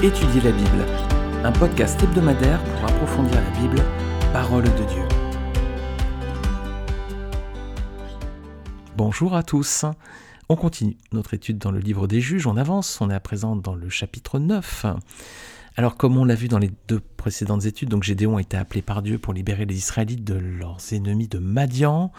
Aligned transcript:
Étudier 0.00 0.40
la 0.42 0.52
Bible, 0.52 0.86
un 1.42 1.50
podcast 1.50 2.00
hebdomadaire 2.00 2.62
pour 2.62 2.84
approfondir 2.84 3.34
la 3.34 3.50
Bible, 3.58 3.82
parole 4.32 4.62
de 4.62 4.68
Dieu. 4.68 5.02
Bonjour 8.96 9.34
à 9.34 9.42
tous. 9.42 9.86
On 10.48 10.54
continue 10.54 10.96
notre 11.10 11.34
étude 11.34 11.58
dans 11.58 11.72
le 11.72 11.80
livre 11.80 12.06
des 12.06 12.20
juges, 12.20 12.46
on 12.46 12.56
avance, 12.56 13.00
on 13.00 13.10
est 13.10 13.14
à 13.14 13.18
présent 13.18 13.56
dans 13.56 13.74
le 13.74 13.88
chapitre 13.88 14.38
9. 14.38 14.86
Alors 15.74 15.96
comme 15.96 16.16
on 16.16 16.24
l'a 16.24 16.36
vu 16.36 16.46
dans 16.46 16.60
les 16.60 16.70
deux 16.86 17.00
précédentes 17.16 17.64
études, 17.64 17.88
donc 17.88 18.04
Gédéon 18.04 18.36
a 18.36 18.40
été 18.40 18.56
appelé 18.56 18.82
par 18.82 19.02
Dieu 19.02 19.18
pour 19.18 19.32
libérer 19.32 19.66
les 19.66 19.76
Israélites 19.76 20.22
de 20.22 20.34
leurs 20.34 20.78
ennemis 20.92 21.26
de 21.26 21.40
Madian, 21.40 22.12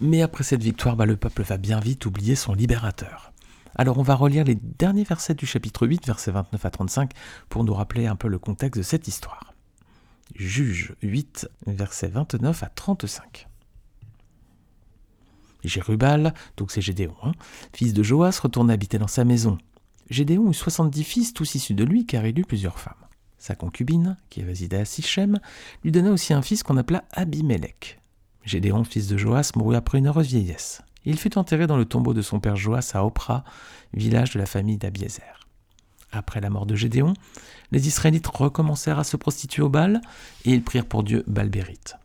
mais 0.00 0.22
après 0.22 0.44
cette 0.44 0.62
victoire, 0.62 0.94
bah, 0.94 1.06
le 1.06 1.16
peuple 1.16 1.42
va 1.42 1.56
bien 1.56 1.80
vite 1.80 2.06
oublier 2.06 2.36
son 2.36 2.54
libérateur. 2.54 3.32
Alors 3.76 3.98
on 3.98 4.02
va 4.02 4.14
relire 4.14 4.44
les 4.44 4.54
derniers 4.54 5.04
versets 5.04 5.34
du 5.34 5.46
chapitre 5.46 5.86
8, 5.86 6.06
versets 6.06 6.32
29 6.32 6.64
à 6.64 6.70
35, 6.70 7.12
pour 7.48 7.64
nous 7.64 7.74
rappeler 7.74 8.06
un 8.06 8.16
peu 8.16 8.28
le 8.28 8.38
contexte 8.38 8.78
de 8.78 8.82
cette 8.82 9.08
histoire. 9.08 9.54
Juge 10.34 10.94
8, 11.02 11.48
versets 11.66 12.08
29 12.08 12.62
à 12.62 12.66
35. 12.66 13.48
Jérubal, 15.64 16.32
donc 16.56 16.70
c'est 16.70 16.80
Gédéon, 16.80 17.14
hein, 17.22 17.32
fils 17.72 17.92
de 17.92 18.02
Joas, 18.02 18.40
retourna 18.42 18.72
habiter 18.72 18.98
dans 18.98 19.06
sa 19.06 19.24
maison. 19.24 19.58
Gédéon 20.08 20.50
eut 20.50 20.54
70 20.54 21.04
fils, 21.04 21.34
tous 21.34 21.54
issus 21.54 21.74
de 21.74 21.84
lui, 21.84 22.06
car 22.06 22.26
il 22.26 22.38
eut 22.38 22.44
plusieurs 22.44 22.78
femmes. 22.78 22.94
Sa 23.38 23.54
concubine, 23.54 24.16
qui 24.28 24.42
résidait 24.42 24.78
à 24.78 24.84
Sichem, 24.84 25.38
lui 25.84 25.92
donna 25.92 26.10
aussi 26.10 26.32
un 26.32 26.42
fils 26.42 26.62
qu'on 26.62 26.76
appela 26.76 27.04
Abimelech. 27.12 28.00
Gédéon, 28.44 28.84
fils 28.84 29.06
de 29.06 29.16
Joas, 29.16 29.52
mourut 29.54 29.76
après 29.76 29.98
une 29.98 30.08
heureuse 30.08 30.28
vieillesse. 30.28 30.82
Il 31.04 31.18
fut 31.18 31.38
enterré 31.38 31.66
dans 31.66 31.76
le 31.76 31.84
tombeau 31.84 32.14
de 32.14 32.22
son 32.22 32.40
père 32.40 32.56
Joas 32.56 32.90
à 32.94 33.04
Oprah, 33.04 33.44
village 33.94 34.32
de 34.32 34.38
la 34.38 34.46
famille 34.46 34.76
d'Abiézer. 34.76 35.40
Après 36.12 36.40
la 36.40 36.50
mort 36.50 36.66
de 36.66 36.74
Gédéon, 36.74 37.14
les 37.70 37.86
Israélites 37.86 38.26
recommencèrent 38.26 38.98
à 38.98 39.04
se 39.04 39.16
prostituer 39.16 39.62
au 39.62 39.68
Baal 39.68 40.00
et 40.44 40.52
ils 40.52 40.62
prirent 40.62 40.86
pour 40.86 41.04
Dieu 41.04 41.24
Balbérite. 41.26 41.96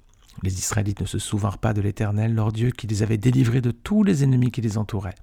Les 0.43 0.59
Israélites 0.59 1.01
ne 1.01 1.05
se 1.05 1.17
souvinrent 1.17 1.57
pas 1.57 1.73
de 1.73 1.81
l'Éternel, 1.81 2.35
leur 2.35 2.51
Dieu, 2.51 2.69
qui 2.69 2.87
les 2.87 3.03
avait 3.03 3.17
délivrés 3.17 3.61
de 3.61 3.71
tous 3.71 4.03
les 4.03 4.23
ennemis 4.23 4.51
qui 4.51 4.61
les 4.61 4.77
entouraient. 4.77 5.15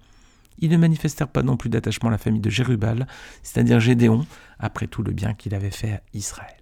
Ils 0.58 0.70
ne 0.70 0.76
manifestèrent 0.76 1.28
pas 1.28 1.42
non 1.42 1.56
plus 1.56 1.70
d'attachement 1.70 2.08
à 2.08 2.12
la 2.12 2.18
famille 2.18 2.40
de 2.40 2.50
Jérubal, 2.50 3.06
c'est-à-dire 3.42 3.80
Gédéon, 3.80 4.26
après 4.58 4.86
tout 4.86 5.02
le 5.02 5.12
bien 5.12 5.34
qu'il 5.34 5.54
avait 5.54 5.70
fait 5.70 5.92
à 5.92 6.00
Israël. 6.14 6.61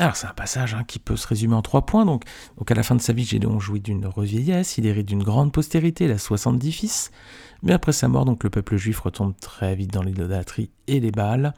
Alors 0.00 0.16
c'est 0.16 0.26
un 0.26 0.32
passage 0.32 0.72
hein, 0.72 0.82
qui 0.82 0.98
peut 0.98 1.14
se 1.14 1.26
résumer 1.26 1.54
en 1.54 1.60
trois 1.60 1.84
points. 1.84 2.06
Donc, 2.06 2.24
donc 2.56 2.70
à 2.70 2.74
la 2.74 2.82
fin 2.82 2.94
de 2.94 3.02
sa 3.02 3.12
vie, 3.12 3.26
Gédéon 3.26 3.60
jouit 3.60 3.80
d'une 3.80 4.06
revieillesse, 4.06 4.78
il 4.78 4.86
hérite 4.86 5.06
d'une 5.06 5.22
grande 5.22 5.52
postérité, 5.52 6.06
il 6.06 6.10
a 6.10 6.16
70 6.16 6.72
fils. 6.72 7.10
Mais 7.62 7.74
après 7.74 7.92
sa 7.92 8.08
mort, 8.08 8.24
donc 8.24 8.42
le 8.42 8.48
peuple 8.48 8.78
juif 8.78 8.98
retombe 9.00 9.34
très 9.38 9.74
vite 9.74 9.92
dans 9.92 10.02
l'idolâtrie 10.02 10.70
et 10.86 11.00
les 11.00 11.10
Baals. 11.10 11.52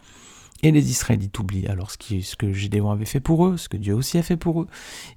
Et 0.64 0.72
les 0.72 0.90
Israélites 0.90 1.38
oublient 1.38 1.68
alors 1.68 1.92
ce, 1.92 2.20
ce 2.20 2.34
que 2.34 2.52
Gédéon 2.52 2.90
avait 2.90 3.04
fait 3.04 3.20
pour 3.20 3.46
eux, 3.46 3.56
ce 3.56 3.68
que 3.68 3.76
Dieu 3.76 3.94
aussi 3.94 4.18
a 4.18 4.24
fait 4.24 4.36
pour 4.36 4.62
eux. 4.62 4.66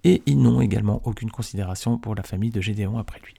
Et 0.03 0.21
ils 0.27 0.39
n'ont 0.39 0.61
également 0.61 1.01
aucune 1.03 1.31
considération 1.31 1.97
pour 1.97 2.13
la 2.13 2.21
famille 2.21 2.51
de 2.51 2.61
Gédéon 2.61 2.99
après 2.99 3.19
lui. 3.25 3.33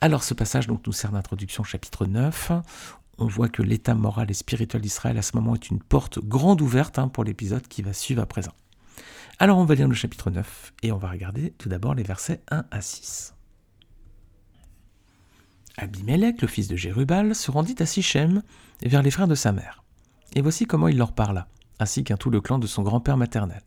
Alors 0.00 0.22
ce 0.22 0.32
passage 0.32 0.68
donc, 0.68 0.86
nous 0.86 0.92
sert 0.92 1.10
d'introduction 1.10 1.62
au 1.62 1.66
chapitre 1.66 2.06
9 2.06 2.52
on 3.18 3.26
voit 3.26 3.48
que 3.48 3.62
l'état 3.62 3.94
moral 3.94 4.30
et 4.30 4.34
spirituel 4.34 4.82
d'Israël 4.82 5.16
à 5.16 5.22
ce 5.22 5.34
moment 5.34 5.54
est 5.54 5.70
une 5.70 5.80
porte 5.80 6.18
grande 6.20 6.60
ouverte 6.60 6.98
hein, 6.98 7.08
pour 7.08 7.24
l'épisode 7.24 7.66
qui 7.66 7.80
va 7.80 7.94
suivre 7.94 8.20
à 8.20 8.26
présent. 8.26 8.52
Alors 9.38 9.58
on 9.58 9.66
va 9.66 9.74
lire 9.74 9.86
le 9.88 9.94
chapitre 9.94 10.30
9 10.30 10.72
et 10.82 10.92
on 10.92 10.96
va 10.96 11.10
regarder 11.10 11.52
tout 11.58 11.68
d'abord 11.68 11.94
les 11.94 12.02
versets 12.02 12.40
1 12.50 12.64
à 12.70 12.80
6. 12.80 13.34
Abimelech, 15.76 16.40
le 16.40 16.48
fils 16.48 16.68
de 16.68 16.76
Jérubal, 16.76 17.34
se 17.34 17.50
rendit 17.50 17.76
à 17.80 17.84
Sichem 17.84 18.42
vers 18.82 19.02
les 19.02 19.10
frères 19.10 19.28
de 19.28 19.34
sa 19.34 19.52
mère. 19.52 19.84
Et 20.34 20.40
voici 20.40 20.64
comment 20.64 20.88
il 20.88 20.96
leur 20.96 21.12
parla, 21.12 21.48
ainsi 21.78 22.02
qu'un 22.02 22.16
tout 22.16 22.30
le 22.30 22.40
clan 22.40 22.58
de 22.58 22.66
son 22.66 22.82
grand-père 22.82 23.18
maternel. 23.18 23.60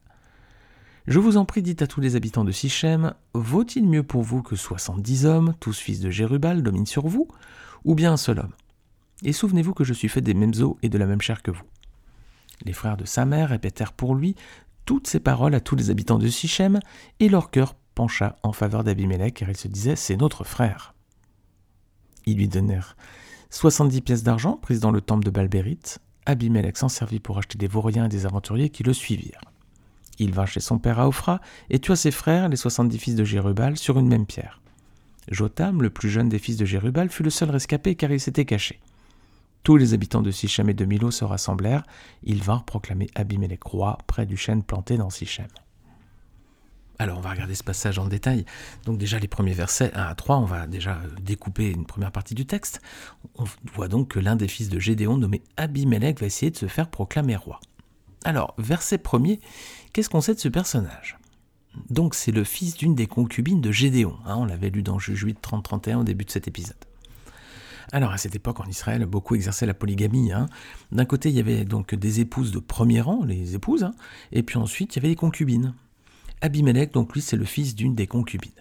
Je 1.05 1.19
vous 1.19 1.37
en 1.37 1.45
prie, 1.45 1.61
dites 1.61 1.83
à 1.83 1.87
tous 1.87 2.01
les 2.01 2.15
habitants 2.15 2.43
de 2.43 2.51
Sichem, 2.51 3.13
vaut-il 3.35 3.87
mieux 3.87 4.03
pour 4.03 4.23
vous 4.23 4.41
que 4.41 4.55
soixante-dix 4.55 5.27
hommes, 5.27 5.53
tous 5.59 5.77
fils 5.77 5.99
de 5.99 6.09
Jérubal, 6.09 6.63
dominent 6.63 6.87
sur 6.87 7.07
vous, 7.07 7.27
ou 7.83 7.93
bien 7.93 8.13
un 8.13 8.17
seul 8.17 8.39
homme? 8.39 8.53
Et 9.21 9.33
souvenez-vous 9.33 9.75
que 9.75 9.83
je 9.83 9.93
suis 9.93 10.09
fait 10.09 10.21
des 10.21 10.33
mêmes 10.33 10.53
os 10.61 10.77
et 10.81 10.89
de 10.89 10.97
la 10.97 11.05
même 11.05 11.21
chair 11.21 11.43
que 11.43 11.51
vous. 11.51 11.63
Les 12.65 12.73
frères 12.73 12.97
de 12.97 13.05
sa 13.05 13.25
mère 13.25 13.49
répétèrent 13.49 13.93
pour 13.93 14.15
lui 14.15 14.35
toutes 14.89 15.05
ces 15.05 15.19
paroles 15.19 15.53
à 15.53 15.59
tous 15.59 15.75
les 15.75 15.91
habitants 15.91 16.17
de 16.17 16.27
Sichem, 16.27 16.79
et 17.19 17.29
leur 17.29 17.51
cœur 17.51 17.75
pencha 17.93 18.37
en 18.41 18.53
faveur 18.53 18.83
d'Abimelech, 18.83 19.35
car 19.35 19.47
ils 19.51 19.55
se 19.55 19.67
disaient 19.67 19.95
C'est 19.95 20.17
notre 20.17 20.43
frère. 20.43 20.95
Ils 22.25 22.37
lui 22.37 22.47
donnèrent 22.47 22.97
soixante-dix 23.51 24.01
pièces 24.01 24.23
d'argent 24.23 24.53
prises 24.53 24.79
dans 24.79 24.89
le 24.89 25.01
temple 25.01 25.25
de 25.25 25.29
Balbérite. 25.29 25.99
Abimelech 26.25 26.75
s'en 26.75 26.89
servit 26.89 27.19
pour 27.19 27.37
acheter 27.37 27.59
des 27.59 27.67
vauriens 27.67 28.05
et 28.05 28.09
des 28.09 28.25
aventuriers 28.25 28.71
qui 28.71 28.81
le 28.81 28.93
suivirent. 28.93 29.41
Il 30.17 30.33
vint 30.33 30.47
chez 30.47 30.59
son 30.59 30.79
père 30.79 30.97
à 30.97 31.07
Ophra 31.07 31.39
et 31.69 31.77
tua 31.77 31.95
ses 31.95 32.09
frères, 32.09 32.49
les 32.49 32.57
soixante-dix 32.57 32.97
fils 32.97 33.13
de 33.13 33.23
Jérubal, 33.23 33.77
sur 33.77 33.99
une 33.99 34.07
même 34.07 34.25
pierre. 34.25 34.59
Jotam, 35.29 35.83
le 35.83 35.91
plus 35.91 36.09
jeune 36.09 36.29
des 36.29 36.39
fils 36.39 36.57
de 36.57 36.65
Jérubal, 36.65 37.11
fut 37.11 37.21
le 37.21 37.29
seul 37.29 37.51
rescapé 37.51 37.93
car 37.93 38.11
il 38.11 38.19
s'était 38.19 38.45
caché. 38.45 38.79
Tous 39.63 39.77
les 39.77 39.93
habitants 39.93 40.21
de 40.21 40.31
Sichem 40.31 40.69
et 40.69 40.73
de 40.73 40.85
Milo 40.85 41.11
se 41.11 41.25
rassemblèrent. 41.25 41.83
Ils 42.23 42.41
vinrent 42.41 42.65
proclamer 42.65 43.07
Abimelech 43.15 43.63
roi 43.63 43.97
près 44.07 44.25
du 44.25 44.37
chêne 44.37 44.63
planté 44.63 44.97
dans 44.97 45.09
Sichem. 45.09 45.47
Alors 47.01 47.17
on 47.17 47.21
va 47.21 47.29
regarder 47.29 47.55
ce 47.55 47.63
passage 47.63 47.97
en 47.97 48.07
détail. 48.07 48.45
Donc 48.85 48.97
déjà 48.97 49.19
les 49.19 49.29
premiers 49.29 49.53
versets 49.53 49.91
1 49.93 50.03
à 50.03 50.15
3, 50.15 50.37
on 50.37 50.45
va 50.45 50.67
déjà 50.67 50.95
euh, 50.95 51.07
découper 51.21 51.71
une 51.71 51.85
première 51.85 52.11
partie 52.11 52.35
du 52.35 52.45
texte. 52.45 52.81
On 53.35 53.45
voit 53.73 53.87
donc 53.87 54.09
que 54.09 54.19
l'un 54.19 54.35
des 54.35 54.49
fils 54.49 54.67
de 54.67 54.79
Gédéon 54.79 55.17
nommé 55.17 55.41
Abimelech 55.55 56.19
va 56.19 56.25
essayer 56.25 56.51
de 56.51 56.57
se 56.57 56.67
faire 56.67 56.89
proclamer 56.89 57.37
roi. 57.37 57.61
Alors 58.25 58.53
verset 58.57 58.97
premier, 58.97 59.39
qu'est-ce 59.93 60.09
qu'on 60.09 60.19
sait 60.19 60.35
de 60.35 60.39
ce 60.39 60.49
personnage? 60.49 61.17
Donc 61.89 62.15
c'est 62.15 62.33
le 62.33 62.43
fils 62.43 62.75
d'une 62.75 62.95
des 62.95 63.07
concubines 63.07 63.61
de 63.61 63.71
Gédéon. 63.71 64.17
Hein, 64.25 64.35
on 64.37 64.45
l'avait 64.45 64.69
lu 64.69 64.83
dans 64.83 64.99
Juge 64.99 65.23
8 65.23 65.39
30-31 65.41 65.95
au 65.97 66.03
début 66.03 66.25
de 66.25 66.31
cet 66.31 66.49
épisode. 66.49 66.88
Alors 67.91 68.11
à 68.11 68.17
cette 68.17 68.35
époque 68.35 68.59
en 68.59 68.65
Israël, 68.65 69.05
beaucoup 69.05 69.35
exerçaient 69.35 69.65
la 69.65 69.73
polygamie. 69.73 70.31
Hein. 70.31 70.47
D'un 70.91 71.05
côté, 71.05 71.29
il 71.29 71.35
y 71.35 71.39
avait 71.39 71.65
donc 71.65 71.95
des 71.95 72.19
épouses 72.19 72.51
de 72.51 72.59
premier 72.59 73.01
rang, 73.01 73.23
les 73.23 73.55
épouses, 73.55 73.83
hein, 73.83 73.93
et 74.31 74.43
puis 74.43 74.57
ensuite 74.57 74.95
il 74.95 74.99
y 74.99 75.01
avait 75.01 75.09
les 75.09 75.15
concubines. 75.15 75.73
Abimelech, 76.41 76.93
donc 76.93 77.13
lui, 77.13 77.21
c'est 77.21 77.35
le 77.35 77.45
fils 77.45 77.75
d'une 77.75 77.95
des 77.95 78.07
concubines. 78.07 78.51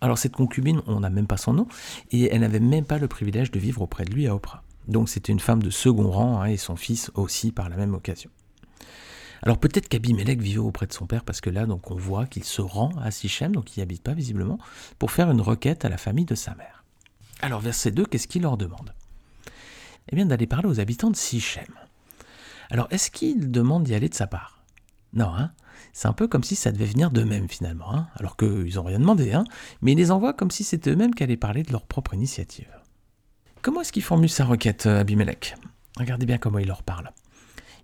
Alors 0.00 0.18
cette 0.18 0.34
concubine, 0.34 0.82
on 0.86 1.00
n'a 1.00 1.10
même 1.10 1.26
pas 1.26 1.36
son 1.36 1.52
nom, 1.52 1.66
et 2.10 2.28
elle 2.32 2.40
n'avait 2.40 2.60
même 2.60 2.84
pas 2.84 2.98
le 2.98 3.08
privilège 3.08 3.50
de 3.50 3.58
vivre 3.58 3.82
auprès 3.82 4.04
de 4.04 4.12
lui 4.12 4.26
à 4.26 4.34
Oprah. 4.34 4.62
Donc 4.88 5.08
c'était 5.08 5.32
une 5.32 5.40
femme 5.40 5.62
de 5.62 5.70
second 5.70 6.10
rang, 6.10 6.42
hein, 6.42 6.46
et 6.46 6.56
son 6.56 6.76
fils 6.76 7.10
aussi 7.14 7.52
par 7.52 7.68
la 7.68 7.76
même 7.76 7.94
occasion. 7.94 8.30
Alors 9.42 9.58
peut-être 9.58 9.88
qu'Abimelech 9.88 10.40
vivait 10.40 10.58
auprès 10.58 10.86
de 10.86 10.92
son 10.92 11.06
père, 11.06 11.24
parce 11.24 11.40
que 11.40 11.50
là, 11.50 11.66
donc 11.66 11.90
on 11.90 11.96
voit 11.96 12.26
qu'il 12.26 12.44
se 12.44 12.60
rend 12.60 12.90
à 13.00 13.10
Sichem, 13.10 13.52
donc 13.52 13.76
il 13.76 13.80
n'y 13.80 13.82
habite 13.82 14.02
pas 14.02 14.14
visiblement, 14.14 14.58
pour 14.98 15.10
faire 15.10 15.30
une 15.30 15.40
requête 15.40 15.84
à 15.84 15.88
la 15.88 15.98
famille 15.98 16.26
de 16.26 16.34
sa 16.34 16.54
mère. 16.54 16.81
Alors 17.42 17.60
verset 17.60 17.90
2, 17.90 18.06
qu'est-ce 18.06 18.28
qu'il 18.28 18.42
leur 18.42 18.56
demande? 18.56 18.94
Eh 20.08 20.16
bien 20.16 20.26
d'aller 20.26 20.46
parler 20.46 20.68
aux 20.68 20.80
habitants 20.80 21.10
de 21.10 21.16
Sichem. 21.16 21.66
Alors 22.70 22.86
est-ce 22.90 23.10
qu'il 23.10 23.50
demande 23.50 23.82
d'y 23.82 23.94
aller 23.94 24.08
de 24.08 24.14
sa 24.14 24.28
part? 24.28 24.64
Non, 25.12 25.34
hein 25.34 25.52
c'est 25.92 26.08
un 26.08 26.12
peu 26.12 26.28
comme 26.28 26.44
si 26.44 26.56
ça 26.56 26.72
devait 26.72 26.86
venir 26.86 27.10
d'eux-mêmes 27.10 27.48
finalement, 27.48 27.92
hein 27.92 28.08
alors 28.14 28.36
qu'ils 28.36 28.76
n'ont 28.76 28.84
rien 28.84 29.00
demandé, 29.00 29.32
hein 29.32 29.44
mais 29.82 29.92
il 29.92 29.98
les 29.98 30.10
envoie 30.10 30.32
comme 30.32 30.50
si 30.50 30.64
c'était 30.64 30.90
eux-mêmes 30.90 31.14
qui 31.14 31.22
allaient 31.22 31.36
parler 31.36 31.64
de 31.64 31.72
leur 31.72 31.84
propre 31.84 32.14
initiative. 32.14 32.68
Comment 33.60 33.82
est-ce 33.82 33.92
qu'il 33.92 34.02
formule 34.02 34.30
sa 34.30 34.44
requête, 34.44 34.86
euh, 34.86 35.00
Abimelech? 35.00 35.54
Regardez 35.98 36.24
bien 36.24 36.38
comment 36.38 36.58
il 36.58 36.66
leur 36.66 36.82
parle. 36.82 37.10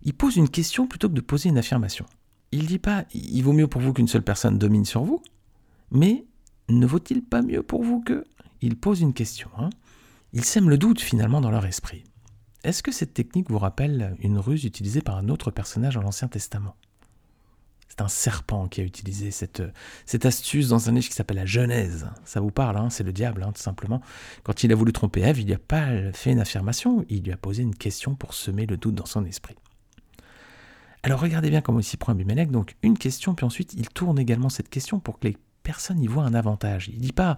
Il 0.03 0.15
pose 0.15 0.37
une 0.37 0.49
question 0.49 0.87
plutôt 0.87 1.09
que 1.09 1.15
de 1.15 1.21
poser 1.21 1.51
une 1.51 1.59
affirmation. 1.59 2.07
Il 2.53 2.67
dit 2.67 2.79
pas 2.79 3.05
il 3.13 3.43
vaut 3.43 3.53
mieux 3.53 3.69
pour 3.69 3.83
vous 3.83 3.93
qu'une 3.93 4.09
seule 4.09 4.23
personne 4.23 4.59
domine 4.59 4.85
sur 4.85 5.03
vous, 5.03 5.23
mais 5.91 6.25
ne 6.69 6.87
vaut-il 6.87 7.23
pas 7.23 7.43
mieux 7.43 7.63
pour 7.63 7.83
vous 7.83 8.01
que 8.01 8.25
il 8.61 8.77
pose 8.77 9.01
une 9.01 9.15
question. 9.15 9.51
Hein. 9.59 9.71
Il 10.33 10.45
sème 10.45 10.69
le 10.69 10.79
doute 10.79 11.01
finalement 11.01 11.41
dans 11.41 11.51
leur 11.51 11.67
esprit. 11.67 12.05
Est-ce 12.65 12.83
que 12.83 12.93
cette 12.93 13.15
technique 13.15 13.51
vous 13.51 13.59
rappelle 13.59 14.17
une 14.21 14.39
ruse 14.39 14.65
utilisée 14.65 15.01
par 15.01 15.17
un 15.17 15.29
autre 15.29 15.51
personnage 15.51 15.95
dans 15.95 16.03
l'Ancien 16.03 16.29
Testament? 16.29 16.77
C'est 17.89 18.03
un 18.03 18.09
serpent 18.09 18.69
qui 18.69 18.81
a 18.81 18.85
utilisé 18.85 19.31
cette, 19.31 19.63
astuce 20.25 20.69
dans 20.69 20.89
un 20.89 20.93
livre 20.93 21.09
qui 21.09 21.15
s'appelle 21.15 21.39
la 21.39 21.47
Genèse. 21.47 22.09
Ça 22.25 22.41
vous 22.41 22.51
parle, 22.51 22.77
hein 22.77 22.91
c'est 22.91 23.05
le 23.05 23.13
diable, 23.13 23.43
hein, 23.43 23.53
tout 23.53 23.63
simplement. 23.63 24.03
Quand 24.43 24.63
il 24.63 24.73
a 24.73 24.75
voulu 24.75 24.93
tromper 24.93 25.23
Ève, 25.23 25.41
il 25.41 25.47
lui 25.47 25.55
a 25.55 25.59
pas 25.59 26.13
fait 26.13 26.31
une 26.33 26.41
affirmation, 26.41 27.05
il 27.09 27.23
lui 27.23 27.33
a 27.33 27.37
posé 27.37 27.63
une 27.63 27.75
question 27.75 28.15
pour 28.15 28.35
semer 28.35 28.67
le 28.67 28.77
doute 28.77 28.95
dans 28.95 29.07
son 29.07 29.25
esprit. 29.25 29.57
Alors 31.03 31.21
regardez 31.21 31.51
bien 31.51 31.61
comment 31.61 31.81
il 31.81 31.85
s'y 31.85 31.97
prend 31.97 32.13
Abimelech. 32.13 32.51
Donc 32.51 32.77
une 32.83 32.99
question, 32.99 33.35
puis 33.35 33.47
ensuite 33.47 33.73
il 33.75 33.89
tourne 33.89 34.19
également 34.19 34.49
cette 34.49 34.69
question 34.69 35.01
pour 35.01 35.19
que 35.19 35.29
les 35.29 35.37
personne 35.69 35.99
n'y 35.99 36.07
voit 36.07 36.23
un 36.23 36.33
avantage. 36.33 36.89
Il 36.95 36.99
dit 36.99 37.13
pas 37.13 37.37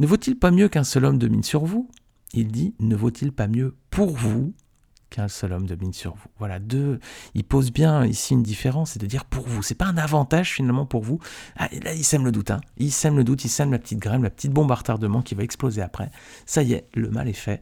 ne 0.00 0.06
vaut-il 0.08 0.36
pas 0.36 0.50
mieux 0.50 0.68
qu'un 0.68 0.82
seul 0.82 1.04
homme 1.04 1.16
domine 1.16 1.44
sur 1.44 1.64
vous? 1.64 1.88
Il 2.32 2.48
dit 2.48 2.74
ne 2.80 2.96
vaut-il 2.96 3.30
pas 3.30 3.46
mieux 3.46 3.76
pour 3.88 4.10
vous 4.10 4.52
qu'un 5.10 5.28
seul 5.28 5.52
homme 5.52 5.68
domine 5.68 5.92
sur 5.92 6.16
vous? 6.16 6.26
Voilà, 6.40 6.58
deux, 6.58 6.98
il 7.34 7.44
pose 7.44 7.70
bien 7.70 8.04
ici 8.04 8.34
une 8.34 8.42
différence, 8.42 8.92
c'est 8.92 8.98
de 9.00 9.06
dire 9.06 9.24
pour 9.24 9.46
vous. 9.46 9.62
C'est 9.62 9.76
pas 9.76 9.84
un 9.84 9.96
avantage 9.96 10.50
finalement 10.50 10.86
pour 10.86 11.04
vous. 11.04 11.20
Ah, 11.54 11.68
là, 11.84 11.94
il 11.94 12.02
sème 12.02 12.24
le 12.24 12.32
doute. 12.32 12.50
Hein. 12.50 12.60
Il 12.78 12.90
sème 12.90 13.16
le 13.16 13.22
doute, 13.22 13.44
il 13.44 13.48
sème 13.48 13.70
la 13.70 13.78
petite 13.78 14.00
graine, 14.00 14.24
la 14.24 14.30
petite 14.30 14.50
bombe 14.50 14.72
à 14.72 14.74
retardement 14.74 15.22
qui 15.22 15.36
va 15.36 15.44
exploser 15.44 15.82
après. 15.82 16.10
Ça 16.46 16.64
y 16.64 16.72
est, 16.72 16.88
le 16.94 17.10
mal 17.10 17.28
est 17.28 17.32
fait. 17.32 17.60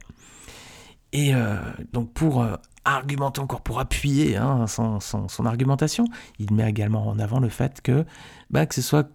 Et 1.13 1.35
euh, 1.35 1.57
donc 1.93 2.11
pour 2.11 2.41
euh, 2.41 2.55
argumenter 2.85 3.39
encore 3.39 3.61
pour 3.61 3.79
appuyer 3.79 4.37
hein, 4.37 4.65
son, 4.67 5.45
argumentation, 5.45 6.05
il 6.39 6.51
met 6.53 6.67
également 6.67 7.07
en 7.07 7.19
avant 7.19 7.39
le 7.39 7.49
fait 7.49 7.81
que, 7.81 8.05
bah, 8.49 8.65
que 8.65 8.73
ce 8.73 8.81
soit 8.81 9.11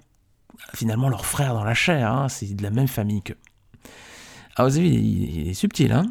finalement 0.75 1.09
leur 1.09 1.27
frère 1.27 1.55
dans 1.55 1.65
la 1.65 1.75
chair, 1.75 2.13
hein, 2.13 2.29
c'est 2.29 2.55
de 2.55 2.63
la 2.63 2.71
même 2.71 2.89
famille 2.89 3.23
qu'eux. 3.23 3.39
Alors 4.57 4.71
vous 4.71 4.79
avez 4.79 4.89
il, 4.89 5.49
est 5.49 5.55
subtil. 5.55 5.93
Hein 5.93 6.07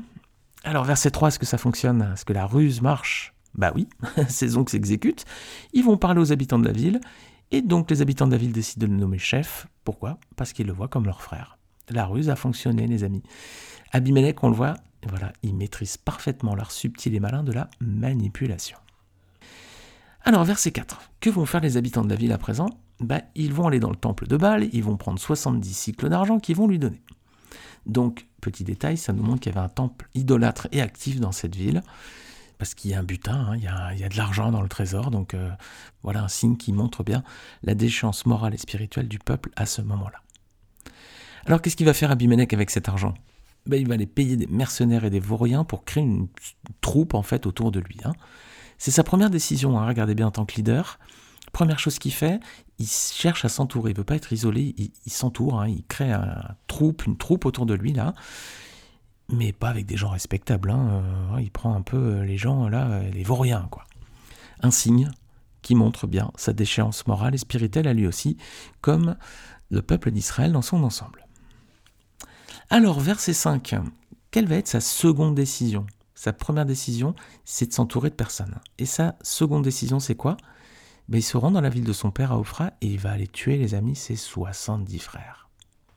Alors 0.63 0.83
verset 0.83 1.11
3, 1.11 1.29
est-ce 1.29 1.39
que 1.39 1.45
ça 1.45 1.57
fonctionne? 1.57 2.09
Est-ce 2.13 2.25
que 2.25 2.33
la 2.33 2.45
ruse 2.45 2.81
marche? 2.81 3.33
Bah 3.55 3.71
oui, 3.73 3.87
ces 4.27 4.57
oncles 4.57 4.71
s'exécutent. 4.71 5.25
Ils 5.73 5.83
vont 5.83 5.97
parler 5.97 6.21
aux 6.21 6.31
habitants 6.31 6.59
de 6.59 6.65
la 6.65 6.73
ville, 6.73 6.99
et 7.51 7.61
donc 7.61 7.89
les 7.89 8.01
habitants 8.01 8.27
de 8.27 8.31
la 8.31 8.37
ville 8.37 8.51
décident 8.51 8.85
de 8.85 8.91
le 8.91 8.97
nommer 8.97 9.17
chef. 9.17 9.67
Pourquoi? 9.83 10.19
Parce 10.35 10.53
qu'ils 10.53 10.67
le 10.67 10.73
voient 10.73 10.87
comme 10.87 11.05
leur 11.05 11.21
frère. 11.21 11.57
La 11.89 12.05
ruse 12.05 12.29
a 12.29 12.35
fonctionné, 12.35 12.87
les 12.87 13.03
amis. 13.03 13.23
Abimelech, 13.91 14.43
on 14.43 14.49
le 14.49 14.55
voit, 14.55 14.75
voilà, 15.07 15.31
il 15.43 15.55
maîtrise 15.55 15.97
parfaitement 15.97 16.55
l'art 16.55 16.71
subtil 16.71 17.13
et 17.15 17.19
malin 17.19 17.43
de 17.43 17.51
la 17.51 17.69
manipulation. 17.79 18.77
Alors, 20.23 20.43
verset 20.43 20.71
4. 20.71 21.01
Que 21.19 21.29
vont 21.29 21.45
faire 21.45 21.61
les 21.61 21.77
habitants 21.77 22.03
de 22.03 22.09
la 22.09 22.15
ville 22.15 22.31
à 22.31 22.39
présent? 22.39 22.69
Bah, 22.99 23.21
Ils 23.35 23.53
vont 23.53 23.67
aller 23.67 23.79
dans 23.79 23.89
le 23.89 23.95
temple 23.95 24.27
de 24.27 24.37
Baal, 24.37 24.69
ils 24.73 24.83
vont 24.83 24.97
prendre 24.97 25.19
70 25.19 25.73
cycles 25.73 26.09
d'argent 26.09 26.39
qu'ils 26.39 26.55
vont 26.55 26.67
lui 26.67 26.79
donner. 26.79 27.01
Donc, 27.85 28.27
petit 28.41 28.63
détail, 28.63 28.97
ça 28.97 29.13
nous 29.13 29.23
montre 29.23 29.41
qu'il 29.41 29.53
y 29.53 29.57
avait 29.57 29.65
un 29.65 29.69
temple 29.69 30.09
idolâtre 30.15 30.67
et 30.71 30.81
actif 30.81 31.19
dans 31.19 31.31
cette 31.31 31.55
ville, 31.55 31.83
parce 32.57 32.73
qu'il 32.73 32.91
y 32.91 32.93
a 32.93 32.99
un 32.99 33.03
butin, 33.03 33.47
hein, 33.49 33.57
il, 33.57 33.99
y 33.99 34.03
a, 34.03 34.09
de 34.09 34.17
l'argent 34.17 34.51
dans 34.51 34.61
le 34.61 34.69
trésor, 34.69 35.11
donc 35.11 35.33
euh, 35.33 35.49
voilà 36.03 36.23
un 36.23 36.27
signe 36.27 36.57
qui 36.57 36.71
montre 36.71 37.03
bien 37.03 37.23
la 37.63 37.75
déchéance 37.75 38.25
morale 38.25 38.53
et 38.53 38.57
spirituelle 38.57 39.07
du 39.07 39.19
peuple 39.19 39.51
à 39.55 39.65
ce 39.65 39.81
moment-là. 39.81 40.21
Alors, 41.45 41.61
qu'est-ce 41.61 41.75
qu'il 41.75 41.85
va 41.85 41.93
faire 41.93 42.11
Abimelech 42.11 42.53
avec 42.53 42.71
cet 42.71 42.89
argent? 42.89 43.13
Ben, 43.67 43.79
il 43.79 43.87
va 43.87 43.95
aller 43.95 44.07
payer 44.07 44.37
des 44.37 44.47
mercenaires 44.47 45.05
et 45.05 45.09
des 45.09 45.19
vauriens 45.19 45.63
pour 45.63 45.85
créer 45.85 46.03
une 46.03 46.27
troupe 46.81 47.13
en 47.13 47.23
fait 47.23 47.45
autour 47.45 47.71
de 47.71 47.79
lui. 47.79 47.97
Hein. 48.03 48.13
C'est 48.77 48.91
sa 48.91 49.03
première 49.03 49.29
décision, 49.29 49.79
hein, 49.79 49.87
regardez 49.87 50.15
bien 50.15 50.27
en 50.27 50.31
tant 50.31 50.45
que 50.45 50.55
leader. 50.55 50.99
Première 51.55 51.79
chose 51.79 51.99
qu'il 51.99 52.11
fait, 52.11 52.41
il 52.79 52.85
cherche 52.85 53.45
à 53.45 53.47
s'entourer, 53.47 53.91
il 53.91 53.93
ne 53.93 53.99
veut 53.99 54.03
pas 54.03 54.17
être 54.17 54.33
isolé, 54.33 54.75
il, 54.77 55.09
s'entoure, 55.09 55.61
hein. 55.61 55.69
il 55.69 55.85
crée 55.85 56.11
un 56.11 56.53
troupe, 56.67 57.05
une 57.05 57.15
troupe 57.15 57.45
autour 57.45 57.65
de 57.65 57.73
lui 57.73 57.93
là, 57.93 58.13
mais 59.29 59.53
pas 59.53 59.69
avec 59.69 59.85
des 59.85 59.95
gens 59.95 60.09
respectables. 60.09 60.69
Euh, 60.75 61.39
il 61.39 61.51
prend 61.51 61.73
un 61.73 61.81
peu 61.81 61.95
euh, 61.95 62.25
les 62.25 62.35
gens 62.35 62.67
là, 62.67 62.89
euh, 62.89 63.09
les 63.09 63.23
vauriens 63.23 63.69
quoi. 63.71 63.85
Un 64.63 64.69
signe 64.69 65.09
qui 65.61 65.75
montre 65.75 66.07
bien 66.07 66.29
sa 66.35 66.51
déchéance 66.51 67.07
morale 67.07 67.35
et 67.35 67.37
spirituelle 67.37 67.87
à 67.87 67.93
lui 67.93 68.05
aussi, 68.05 68.35
comme 68.81 69.15
le 69.69 69.81
peuple 69.81 70.11
d'Israël 70.11 70.51
dans 70.51 70.61
son 70.61 70.83
ensemble. 70.83 71.25
Alors, 72.69 72.99
verset 72.99 73.31
5, 73.31 73.75
quelle 74.29 74.47
va 74.47 74.57
être 74.57 74.67
sa 74.67 74.81
seconde 74.81 75.35
décision? 75.35 75.87
Sa 76.15 76.33
première 76.33 76.65
décision, 76.65 77.15
c'est 77.45 77.67
de 77.67 77.73
s'entourer 77.73 78.09
de 78.09 78.15
personnes. 78.15 78.59
Et 78.77 78.85
sa 78.85 79.15
seconde 79.21 79.63
décision, 79.63 80.01
c'est 80.01 80.15
quoi? 80.15 80.35
Il 81.09 81.23
se 81.23 81.37
rend 81.37 81.51
dans 81.51 81.61
la 81.61 81.69
ville 81.69 81.83
de 81.83 81.93
son 81.93 82.11
père 82.11 82.31
à 82.31 82.39
Ophra 82.39 82.71
et 82.81 82.87
il 82.87 82.99
va 82.99 83.11
aller 83.11 83.27
tuer, 83.27 83.57
les 83.57 83.75
amis, 83.75 83.95
ses 83.95 84.15
70 84.15 84.99
frères. 84.99 85.49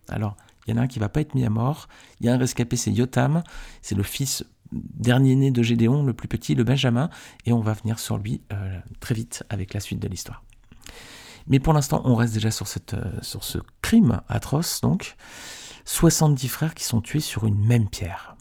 Alors, 0.08 0.37
il 0.66 0.75
y 0.75 0.75
en 0.75 0.81
a 0.81 0.84
un 0.84 0.87
qui 0.87 0.99
va 0.99 1.08
pas 1.08 1.20
être 1.20 1.34
mis 1.34 1.44
à 1.44 1.50
mort. 1.50 1.88
Il 2.20 2.26
y 2.26 2.28
a 2.28 2.34
un 2.34 2.38
rescapé, 2.38 2.76
c'est 2.76 2.93
Yotam. 2.93 3.43
C'est 3.81 3.94
le 3.94 4.02
fils 4.02 4.44
dernier 4.70 5.34
né 5.34 5.50
de 5.50 5.62
Gédéon, 5.62 6.05
le 6.05 6.12
plus 6.12 6.28
petit, 6.28 6.55
le 6.55 6.64
Benjamin. 6.64 7.08
Et 7.46 7.52
on 7.52 7.60
va 7.60 7.72
venir 7.72 7.99
sur 7.99 8.19
lui 8.19 8.43
euh, 8.52 8.78
très 9.00 9.14
vite 9.14 9.44
avec 9.49 9.72
la 9.72 9.81
suite 9.81 9.99
de 9.99 10.08
l'histoire. 10.08 10.43
Mais 11.46 11.58
pour 11.58 11.72
l'instant, 11.72 12.02
on 12.05 12.14
reste 12.14 12.34
déjà 12.34 12.50
sur, 12.50 12.66
euh, 12.93 13.05
sur 13.22 13.44
ce 13.44 13.58
crime 13.81 14.20
atroce, 14.28 14.81
donc. 14.82 15.16
70 15.87 16.49
frères 16.49 16.75
qui 16.75 16.84
sont 16.84 17.00
tués 17.00 17.20
sur 17.20 17.46
une 17.46 17.58
même 17.58 17.88
pierre. 17.88 18.37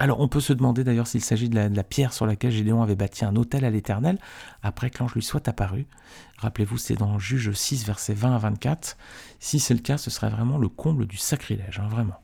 Alors 0.00 0.20
on 0.20 0.28
peut 0.28 0.40
se 0.40 0.54
demander 0.54 0.82
d'ailleurs 0.82 1.06
s'il 1.06 1.22
s'agit 1.22 1.50
de, 1.50 1.56
la, 1.56 1.84
pierre 1.84 2.14
sur 2.14 2.24
laquelle 2.24 2.50
Gédéon 2.50 2.82
avait 2.82 2.96
bâti 2.96 3.26
un 3.26 3.36
hôtel 3.36 3.66
à 3.66 3.70
l'Éternel 3.70 4.18
après 4.62 4.88
que 4.88 4.98
l'ange 5.00 5.12
lui 5.14 5.22
soit 5.22 5.46
apparu. 5.46 5.86
Rappelez-vous, 6.38 6.78
c'est 6.78 6.94
dans 6.94 7.18
Juge 7.18 7.52
6, 7.52 7.84
versets 7.84 8.14
20 8.14 8.34
à 8.34 8.38
24. 8.38 8.96
Si 9.40 9.60
c'est 9.60 9.74
le 9.74 9.80
cas, 9.80 9.98
ce 9.98 10.08
serait 10.08 10.30
vraiment 10.30 10.56
le 10.56 10.70
comble 10.70 11.04
du 11.04 11.18
sacrilège, 11.18 11.80
hein, 11.80 11.88
vraiment. 11.90 12.18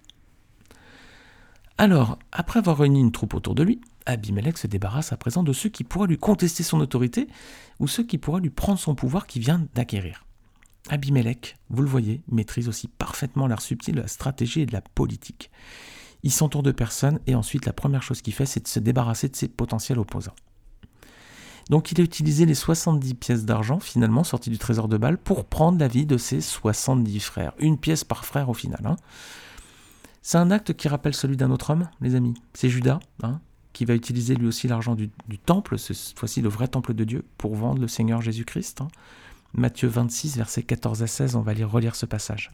Alors, 1.76 2.18
après 2.32 2.60
avoir 2.60 2.78
réuni 2.78 2.98
une 2.98 3.12
troupe 3.12 3.34
autour 3.34 3.54
de 3.54 3.62
lui, 3.62 3.82
Abimelech 4.06 4.56
se 4.56 4.66
débarrasse 4.66 5.12
à 5.12 5.18
présent 5.18 5.42
de 5.42 5.52
ceux 5.52 5.68
qui 5.68 5.84
pourraient 5.84 6.08
lui 6.08 6.16
contester 6.16 6.62
son 6.62 6.80
autorité 6.80 7.28
ou 7.78 7.88
ceux 7.88 8.04
qui 8.04 8.16
pourraient 8.16 8.40
lui 8.40 8.48
prendre 8.48 8.78
son 8.78 8.94
pouvoir 8.94 9.26
qu'il 9.26 9.42
vient 9.42 9.66
d'acquérir. 9.74 10.24
Abimelech, 10.88 11.58
vous 11.68 11.82
le 11.82 11.88
voyez, 11.88 12.22
maîtrise 12.28 12.70
aussi 12.70 12.88
parfaitement 12.88 13.46
l'art 13.46 13.60
subtil 13.60 13.96
de 13.96 14.00
la 14.00 14.08
stratégie 14.08 14.62
et 14.62 14.66
de 14.66 14.72
la 14.72 14.80
politique. 14.80 15.50
Il 16.26 16.32
s'entoure 16.32 16.64
de 16.64 16.72
personnes 16.72 17.20
et 17.28 17.36
ensuite 17.36 17.66
la 17.66 17.72
première 17.72 18.02
chose 18.02 18.20
qu'il 18.20 18.34
fait, 18.34 18.46
c'est 18.46 18.64
de 18.64 18.66
se 18.66 18.80
débarrasser 18.80 19.28
de 19.28 19.36
ses 19.36 19.46
potentiels 19.46 20.00
opposants. 20.00 20.34
Donc 21.70 21.92
il 21.92 22.00
a 22.00 22.02
utilisé 22.02 22.46
les 22.46 22.56
70 22.56 23.14
pièces 23.14 23.44
d'argent 23.44 23.78
finalement 23.78 24.24
sorties 24.24 24.50
du 24.50 24.58
trésor 24.58 24.88
de 24.88 24.96
Bâle 24.96 25.18
pour 25.18 25.44
prendre 25.44 25.78
la 25.78 25.86
vie 25.86 26.04
de 26.04 26.16
ses 26.18 26.40
70 26.40 27.20
frères. 27.20 27.52
Une 27.60 27.78
pièce 27.78 28.02
par 28.02 28.24
frère 28.24 28.48
au 28.48 28.54
final. 28.54 28.80
Hein. 28.84 28.96
C'est 30.20 30.36
un 30.36 30.50
acte 30.50 30.72
qui 30.72 30.88
rappelle 30.88 31.14
celui 31.14 31.36
d'un 31.36 31.52
autre 31.52 31.70
homme, 31.70 31.88
les 32.00 32.16
amis. 32.16 32.34
C'est 32.54 32.70
Judas, 32.70 32.98
hein, 33.22 33.38
qui 33.72 33.84
va 33.84 33.94
utiliser 33.94 34.34
lui 34.34 34.48
aussi 34.48 34.66
l'argent 34.66 34.96
du, 34.96 35.08
temple, 35.38 35.78
cette 35.78 36.18
fois-ci 36.18 36.42
le 36.42 36.48
vrai 36.48 36.66
temple 36.66 36.92
de 36.94 37.04
Dieu, 37.04 37.24
pour 37.38 37.54
vendre 37.54 37.80
le 37.80 37.86
Seigneur 37.86 38.20
Jésus-Christ. 38.20 38.80
Hein. 38.80 38.88
Matthieu 39.54 39.86
26, 39.86 40.38
versets 40.38 40.64
14 40.64 41.04
à 41.04 41.06
16, 41.06 41.36
on 41.36 41.42
va 41.42 41.54
lire 41.54 41.70
relire 41.70 41.94
ce 41.94 42.04
passage. 42.04 42.50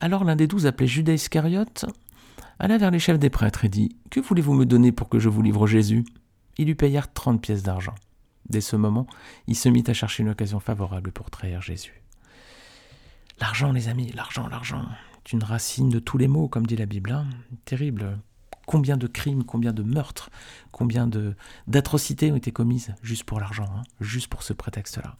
Alors 0.00 0.24
l'un 0.24 0.36
des 0.36 0.46
douze, 0.46 0.66
appelé 0.66 0.86
Judas 0.86 1.12
Iscariote, 1.12 1.86
alla 2.58 2.78
vers 2.78 2.90
les 2.90 2.98
chefs 2.98 3.18
des 3.18 3.30
prêtres 3.30 3.64
et 3.64 3.68
dit 3.68 3.96
Que 4.10 4.20
voulez-vous 4.20 4.54
me 4.54 4.66
donner 4.66 4.92
pour 4.92 5.08
que 5.08 5.18
je 5.18 5.28
vous 5.28 5.42
livre 5.42 5.66
Jésus? 5.66 6.04
Ils 6.58 6.66
lui 6.66 6.74
payèrent 6.74 7.12
trente 7.12 7.40
pièces 7.42 7.62
d'argent. 7.62 7.94
Dès 8.48 8.60
ce 8.60 8.76
moment, 8.76 9.06
il 9.46 9.56
se 9.56 9.68
mit 9.68 9.84
à 9.86 9.94
chercher 9.94 10.22
une 10.22 10.28
occasion 10.28 10.60
favorable 10.60 11.12
pour 11.12 11.30
trahir 11.30 11.62
Jésus. 11.62 12.02
L'argent, 13.40 13.72
les 13.72 13.88
amis, 13.88 14.12
l'argent, 14.12 14.46
l'argent, 14.48 14.84
est 15.24 15.32
une 15.32 15.42
racine 15.42 15.88
de 15.88 15.98
tous 15.98 16.18
les 16.18 16.28
maux, 16.28 16.48
comme 16.48 16.66
dit 16.66 16.76
la 16.76 16.86
Bible. 16.86 17.10
Hein. 17.10 17.26
Terrible 17.64 18.18
combien 18.66 18.96
de 18.96 19.06
crimes, 19.06 19.44
combien 19.44 19.72
de 19.72 19.82
meurtres, 19.82 20.30
combien 20.72 21.08
d'atrocités 21.66 22.32
ont 22.32 22.36
été 22.36 22.52
commises 22.52 22.94
juste 23.02 23.24
pour 23.24 23.40
l'argent, 23.40 23.68
hein, 23.76 23.82
juste 24.00 24.28
pour 24.28 24.42
ce 24.42 24.52
prétexte-là. 24.52 25.16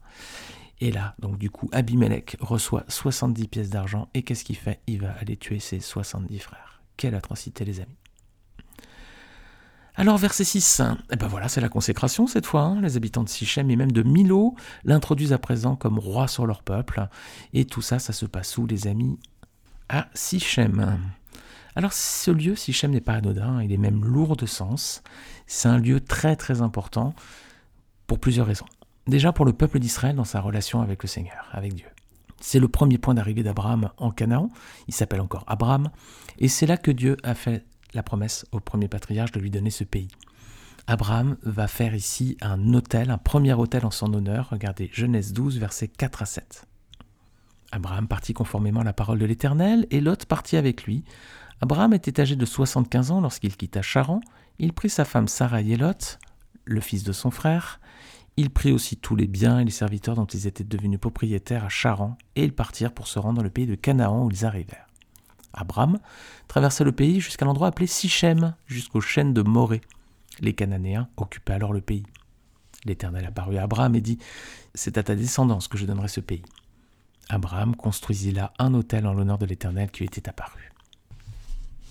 Et 0.80 0.90
là, 0.90 1.14
donc 1.18 1.38
du 1.38 1.50
coup, 1.50 1.68
Abimelech 1.72 2.36
reçoit 2.40 2.84
70 2.88 3.48
pièces 3.48 3.70
d'argent 3.70 4.08
et 4.14 4.22
qu'est-ce 4.22 4.44
qu'il 4.44 4.56
fait? 4.56 4.80
Il 4.86 5.02
va 5.02 5.12
aller 5.12 5.36
tuer 5.36 5.60
ses 5.60 5.80
70 5.80 6.38
frères. 6.40 6.73
Quelle 6.96 7.14
atrocité, 7.14 7.64
les 7.64 7.80
amis. 7.80 7.96
Alors, 9.96 10.18
verset 10.18 10.44
6, 10.44 10.80
et 10.80 10.84
eh 11.12 11.16
ben 11.16 11.28
voilà, 11.28 11.48
c'est 11.48 11.60
la 11.60 11.68
consécration 11.68 12.26
cette 12.26 12.46
fois. 12.46 12.62
Hein. 12.62 12.80
Les 12.80 12.96
habitants 12.96 13.22
de 13.22 13.28
Sichem 13.28 13.70
et 13.70 13.76
même 13.76 13.92
de 13.92 14.02
Milo 14.02 14.56
l'introduisent 14.84 15.32
à 15.32 15.38
présent 15.38 15.76
comme 15.76 16.00
roi 16.00 16.26
sur 16.26 16.46
leur 16.46 16.62
peuple. 16.62 17.06
Et 17.52 17.64
tout 17.64 17.82
ça, 17.82 18.00
ça 18.00 18.12
se 18.12 18.26
passe 18.26 18.58
où, 18.58 18.66
les 18.66 18.88
amis? 18.88 19.18
À 19.88 20.08
Sichem. 20.14 20.98
Alors 21.76 21.92
ce 21.92 22.30
lieu, 22.30 22.54
Sichem 22.54 22.92
n'est 22.92 23.00
pas 23.00 23.14
anodin, 23.14 23.62
il 23.62 23.72
est 23.72 23.78
même 23.78 24.04
lourd 24.04 24.36
de 24.36 24.46
sens. 24.46 25.02
C'est 25.46 25.68
un 25.68 25.78
lieu 25.78 26.00
très 26.00 26.36
très 26.36 26.62
important 26.62 27.14
pour 28.06 28.20
plusieurs 28.20 28.46
raisons. 28.46 28.66
Déjà 29.06 29.32
pour 29.32 29.44
le 29.44 29.52
peuple 29.52 29.80
d'Israël 29.80 30.14
dans 30.14 30.24
sa 30.24 30.40
relation 30.40 30.80
avec 30.80 31.02
le 31.02 31.08
Seigneur, 31.08 31.48
avec 31.52 31.74
Dieu. 31.74 31.86
C'est 32.46 32.58
le 32.58 32.68
premier 32.68 32.98
point 32.98 33.14
d'arrivée 33.14 33.42
d'Abraham 33.42 33.88
en 33.96 34.10
Canaan, 34.10 34.50
il 34.86 34.92
s'appelle 34.92 35.22
encore 35.22 35.44
Abraham, 35.46 35.88
et 36.38 36.48
c'est 36.48 36.66
là 36.66 36.76
que 36.76 36.90
Dieu 36.90 37.16
a 37.22 37.34
fait 37.34 37.64
la 37.94 38.02
promesse 38.02 38.44
au 38.52 38.60
premier 38.60 38.86
patriarche 38.86 39.32
de 39.32 39.40
lui 39.40 39.50
donner 39.50 39.70
ce 39.70 39.82
pays. 39.82 40.08
Abraham 40.86 41.38
va 41.44 41.68
faire 41.68 41.94
ici 41.94 42.36
un 42.42 42.74
hôtel, 42.74 43.10
un 43.10 43.16
premier 43.16 43.54
hôtel 43.54 43.86
en 43.86 43.90
son 43.90 44.12
honneur, 44.12 44.50
regardez 44.50 44.90
Genèse 44.92 45.32
12, 45.32 45.58
versets 45.58 45.88
4 45.88 46.20
à 46.20 46.26
7. 46.26 46.66
Abraham 47.72 48.06
partit 48.06 48.34
conformément 48.34 48.80
à 48.80 48.84
la 48.84 48.92
parole 48.92 49.18
de 49.18 49.24
l'Éternel, 49.24 49.86
et 49.90 50.02
Lot 50.02 50.26
partit 50.26 50.58
avec 50.58 50.84
lui, 50.84 51.02
Abraham 51.62 51.94
était 51.94 52.20
âgé 52.20 52.36
de 52.36 52.44
75 52.44 53.10
ans 53.10 53.22
lorsqu'il 53.22 53.56
quitta 53.56 53.80
Charan. 53.80 54.20
Il 54.58 54.74
prit 54.74 54.90
sa 54.90 55.06
femme 55.06 55.28
Sarah 55.28 55.62
et 55.62 55.76
Lot, 55.76 56.18
le 56.66 56.82
fils 56.82 57.04
de 57.04 57.12
son 57.12 57.30
frère. 57.30 57.80
Il 58.36 58.50
prit 58.50 58.72
aussi 58.72 58.96
tous 58.96 59.14
les 59.14 59.28
biens 59.28 59.60
et 59.60 59.64
les 59.64 59.70
serviteurs 59.70 60.16
dont 60.16 60.26
ils 60.26 60.46
étaient 60.46 60.64
devenus 60.64 60.98
propriétaires 60.98 61.64
à 61.64 61.68
Charan, 61.68 62.18
et 62.34 62.44
ils 62.44 62.52
partirent 62.52 62.92
pour 62.92 63.06
se 63.06 63.18
rendre 63.18 63.36
dans 63.36 63.44
le 63.44 63.50
pays 63.50 63.66
de 63.66 63.76
Canaan 63.76 64.24
où 64.24 64.30
ils 64.30 64.44
arrivèrent. 64.44 64.88
Abraham 65.52 66.00
traversa 66.48 66.82
le 66.82 66.90
pays 66.90 67.20
jusqu'à 67.20 67.44
l'endroit 67.44 67.68
appelé 67.68 67.86
Sichem, 67.86 68.54
jusqu'aux 68.66 69.00
chaînes 69.00 69.34
de 69.34 69.42
Morée. 69.42 69.82
Les 70.40 70.52
Cananéens 70.52 71.08
occupaient 71.16 71.52
alors 71.52 71.72
le 71.72 71.80
pays. 71.80 72.04
L'Éternel 72.84 73.24
apparut 73.24 73.56
à 73.56 73.62
Abraham 73.62 73.94
et 73.94 74.00
dit 74.00 74.18
C'est 74.74 74.98
à 74.98 75.04
ta 75.04 75.14
descendance 75.14 75.68
que 75.68 75.78
je 75.78 75.86
donnerai 75.86 76.08
ce 76.08 76.20
pays. 76.20 76.42
Abraham 77.28 77.76
construisit 77.76 78.32
là 78.32 78.52
un 78.58 78.74
autel 78.74 79.06
en 79.06 79.14
l'honneur 79.14 79.38
de 79.38 79.46
l'Éternel 79.46 79.90
qui 79.90 80.00
lui 80.00 80.06
était 80.06 80.28
apparu. 80.28 80.73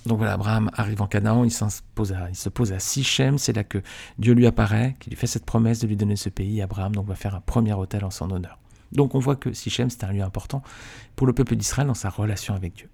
Donc 0.06 0.18
voilà, 0.18 0.34
Abraham 0.34 0.70
arrive 0.74 1.02
en 1.02 1.08
Canaan, 1.08 1.44
il, 1.46 1.48
il 1.48 2.36
se 2.36 2.50
pose 2.50 2.74
à 2.74 2.80
Sichem, 2.80 3.38
c'est 3.38 3.54
là 3.54 3.64
que 3.64 3.82
Dieu 4.20 4.34
lui 4.34 4.46
apparaît, 4.46 4.96
qui 5.00 5.10
lui 5.10 5.16
fait 5.16 5.28
cette 5.28 5.46
promesse 5.46 5.80
de 5.80 5.88
lui 5.88 5.96
donner 5.96 6.18
ce 6.18 6.30
pays. 6.30 6.62
Abraham 6.62 6.94
donc 6.94 7.08
va 7.08 7.16
faire 7.16 7.36
un 7.36 7.42
premier 7.42 7.74
hôtel 7.74 8.04
en 8.04 8.12
son 8.12 8.30
honneur. 8.32 8.58
Donc 8.92 9.16
on 9.16 9.20
voit 9.20 9.36
que 9.36 9.54
Sichem 9.54 9.90
c'est 9.90 10.04
un 10.04 10.12
lieu 10.12 10.22
important 10.22 10.62
pour 11.16 11.26
le 11.26 11.34
peuple 11.34 11.56
d'Israël 11.56 11.88
dans 11.88 11.94
sa 11.94 12.10
relation 12.10 12.54
avec 12.54 12.76
Dieu. 12.76 12.90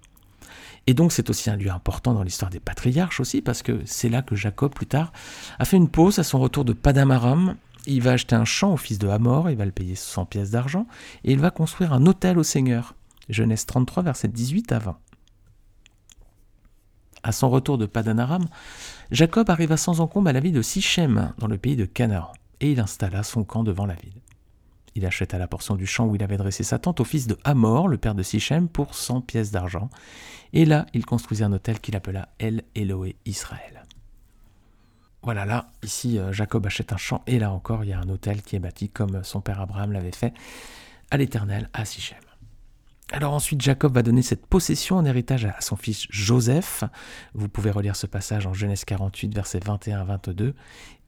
Et 0.86 0.94
donc 0.94 1.12
c'est 1.12 1.28
aussi 1.30 1.50
un 1.50 1.56
lieu 1.56 1.70
important 1.70 2.14
dans 2.14 2.22
l'histoire 2.22 2.50
des 2.50 2.60
patriarches 2.60 3.20
aussi, 3.20 3.42
parce 3.42 3.62
que 3.62 3.80
c'est 3.84 4.08
là 4.08 4.22
que 4.22 4.34
Jacob, 4.34 4.72
plus 4.72 4.86
tard, 4.86 5.12
a 5.58 5.64
fait 5.64 5.76
une 5.76 5.88
pause 5.88 6.18
à 6.18 6.24
son 6.24 6.38
retour 6.38 6.64
de 6.64 6.72
Padamaram. 6.72 7.56
Il 7.86 8.02
va 8.02 8.12
acheter 8.12 8.36
un 8.36 8.44
champ 8.44 8.72
au 8.72 8.76
fils 8.76 8.98
de 8.98 9.08
Hamor, 9.08 9.50
il 9.50 9.56
va 9.56 9.64
le 9.64 9.72
payer 9.72 9.94
100 9.94 10.26
pièces 10.26 10.50
d'argent, 10.50 10.86
et 11.24 11.32
il 11.32 11.38
va 11.38 11.50
construire 11.50 11.92
un 11.92 12.06
hôtel 12.06 12.38
au 12.38 12.42
Seigneur. 12.42 12.94
Genèse 13.28 13.66
33, 13.66 14.02
verset 14.02 14.28
18 14.28 14.72
à 14.72 14.78
20. 14.78 14.98
À 17.22 17.32
son 17.32 17.50
retour 17.50 17.78
de 17.78 17.86
Padanaram, 17.86 18.44
Jacob 19.10 19.50
arriva 19.50 19.76
sans 19.76 20.00
encombre 20.00 20.28
à 20.28 20.32
la 20.32 20.40
ville 20.40 20.54
de 20.54 20.62
Sichem, 20.62 21.32
dans 21.38 21.46
le 21.46 21.58
pays 21.58 21.76
de 21.76 21.84
Canaan, 21.84 22.32
et 22.60 22.72
il 22.72 22.80
installa 22.80 23.22
son 23.22 23.44
camp 23.44 23.62
devant 23.62 23.86
la 23.86 23.94
ville. 23.94 24.20
Il 24.94 25.06
acheta 25.06 25.38
la 25.38 25.46
portion 25.46 25.76
du 25.76 25.86
champ 25.86 26.06
où 26.06 26.14
il 26.14 26.22
avait 26.22 26.36
dressé 26.36 26.64
sa 26.64 26.78
tente 26.78 27.00
au 27.00 27.04
fils 27.04 27.26
de 27.26 27.38
Hamor, 27.44 27.88
le 27.88 27.98
père 27.98 28.14
de 28.14 28.22
Sichem, 28.22 28.68
pour 28.68 28.94
100 28.94 29.20
pièces 29.20 29.50
d'argent, 29.50 29.90
et 30.52 30.64
là 30.64 30.86
il 30.94 31.04
construisit 31.04 31.44
un 31.44 31.52
hôtel 31.52 31.78
qu'il 31.80 31.96
appela 31.96 32.28
El 32.38 32.64
Eloé 32.74 33.16
Israël. 33.26 33.84
Voilà, 35.22 35.44
là, 35.44 35.66
ici, 35.82 36.18
euh, 36.18 36.32
Jacob 36.32 36.64
achète 36.66 36.94
un 36.94 36.96
champ, 36.96 37.22
et 37.26 37.38
là 37.38 37.52
encore, 37.52 37.84
il 37.84 37.90
y 37.90 37.92
a 37.92 37.98
un 37.98 38.08
hôtel 38.08 38.40
qui 38.40 38.56
est 38.56 38.60
bâti 38.60 38.88
comme 38.88 39.22
son 39.22 39.42
père 39.42 39.60
Abraham 39.60 39.92
l'avait 39.92 40.12
fait 40.12 40.32
à 41.10 41.18
l'Éternel 41.18 41.68
à 41.74 41.84
Sichem. 41.84 42.16
Alors 43.12 43.32
ensuite, 43.32 43.60
Jacob 43.60 43.92
va 43.92 44.02
donner 44.02 44.22
cette 44.22 44.46
possession 44.46 44.96
en 44.96 45.04
héritage 45.04 45.44
à 45.44 45.60
son 45.60 45.74
fils 45.74 46.06
Joseph. 46.10 46.84
Vous 47.34 47.48
pouvez 47.48 47.72
relire 47.72 47.96
ce 47.96 48.06
passage 48.06 48.46
en 48.46 48.54
Genèse 48.54 48.84
48, 48.84 49.34
versets 49.34 49.60
21 49.64 50.00
à 50.00 50.04
22. 50.04 50.54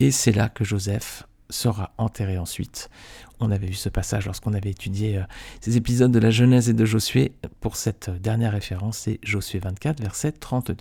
Et 0.00 0.10
c'est 0.10 0.32
là 0.32 0.48
que 0.48 0.64
Joseph 0.64 1.28
sera 1.48 1.92
enterré 1.98 2.38
ensuite. 2.38 2.90
On 3.38 3.52
avait 3.52 3.68
vu 3.68 3.74
ce 3.74 3.88
passage 3.88 4.26
lorsqu'on 4.26 4.52
avait 4.52 4.70
étudié 4.70 5.18
euh, 5.18 5.22
ces 5.60 5.76
épisodes 5.76 6.10
de 6.10 6.18
la 6.18 6.30
Genèse 6.30 6.68
et 6.68 6.72
de 6.72 6.84
Josué. 6.84 7.34
Pour 7.60 7.76
cette 7.76 8.10
dernière 8.10 8.52
référence, 8.52 8.98
c'est 8.98 9.20
Josué 9.22 9.60
24, 9.60 10.00
verset 10.00 10.32
32. 10.32 10.76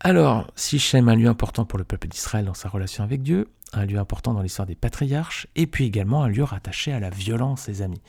Alors, 0.00 0.50
Sichem, 0.56 1.08
un 1.08 1.14
lieu 1.14 1.28
important 1.28 1.64
pour 1.64 1.78
le 1.78 1.84
peuple 1.84 2.08
d'Israël 2.08 2.46
dans 2.46 2.54
sa 2.54 2.68
relation 2.68 3.04
avec 3.04 3.22
Dieu, 3.22 3.48
un 3.72 3.86
lieu 3.86 3.98
important 3.98 4.34
dans 4.34 4.42
l'histoire 4.42 4.66
des 4.66 4.74
patriarches, 4.74 5.46
et 5.56 5.66
puis 5.66 5.84
également 5.84 6.22
un 6.22 6.28
lieu 6.28 6.44
rattaché 6.44 6.92
à 6.92 7.00
la 7.00 7.10
violence, 7.10 7.68
les 7.68 7.82
amis. 7.82 8.00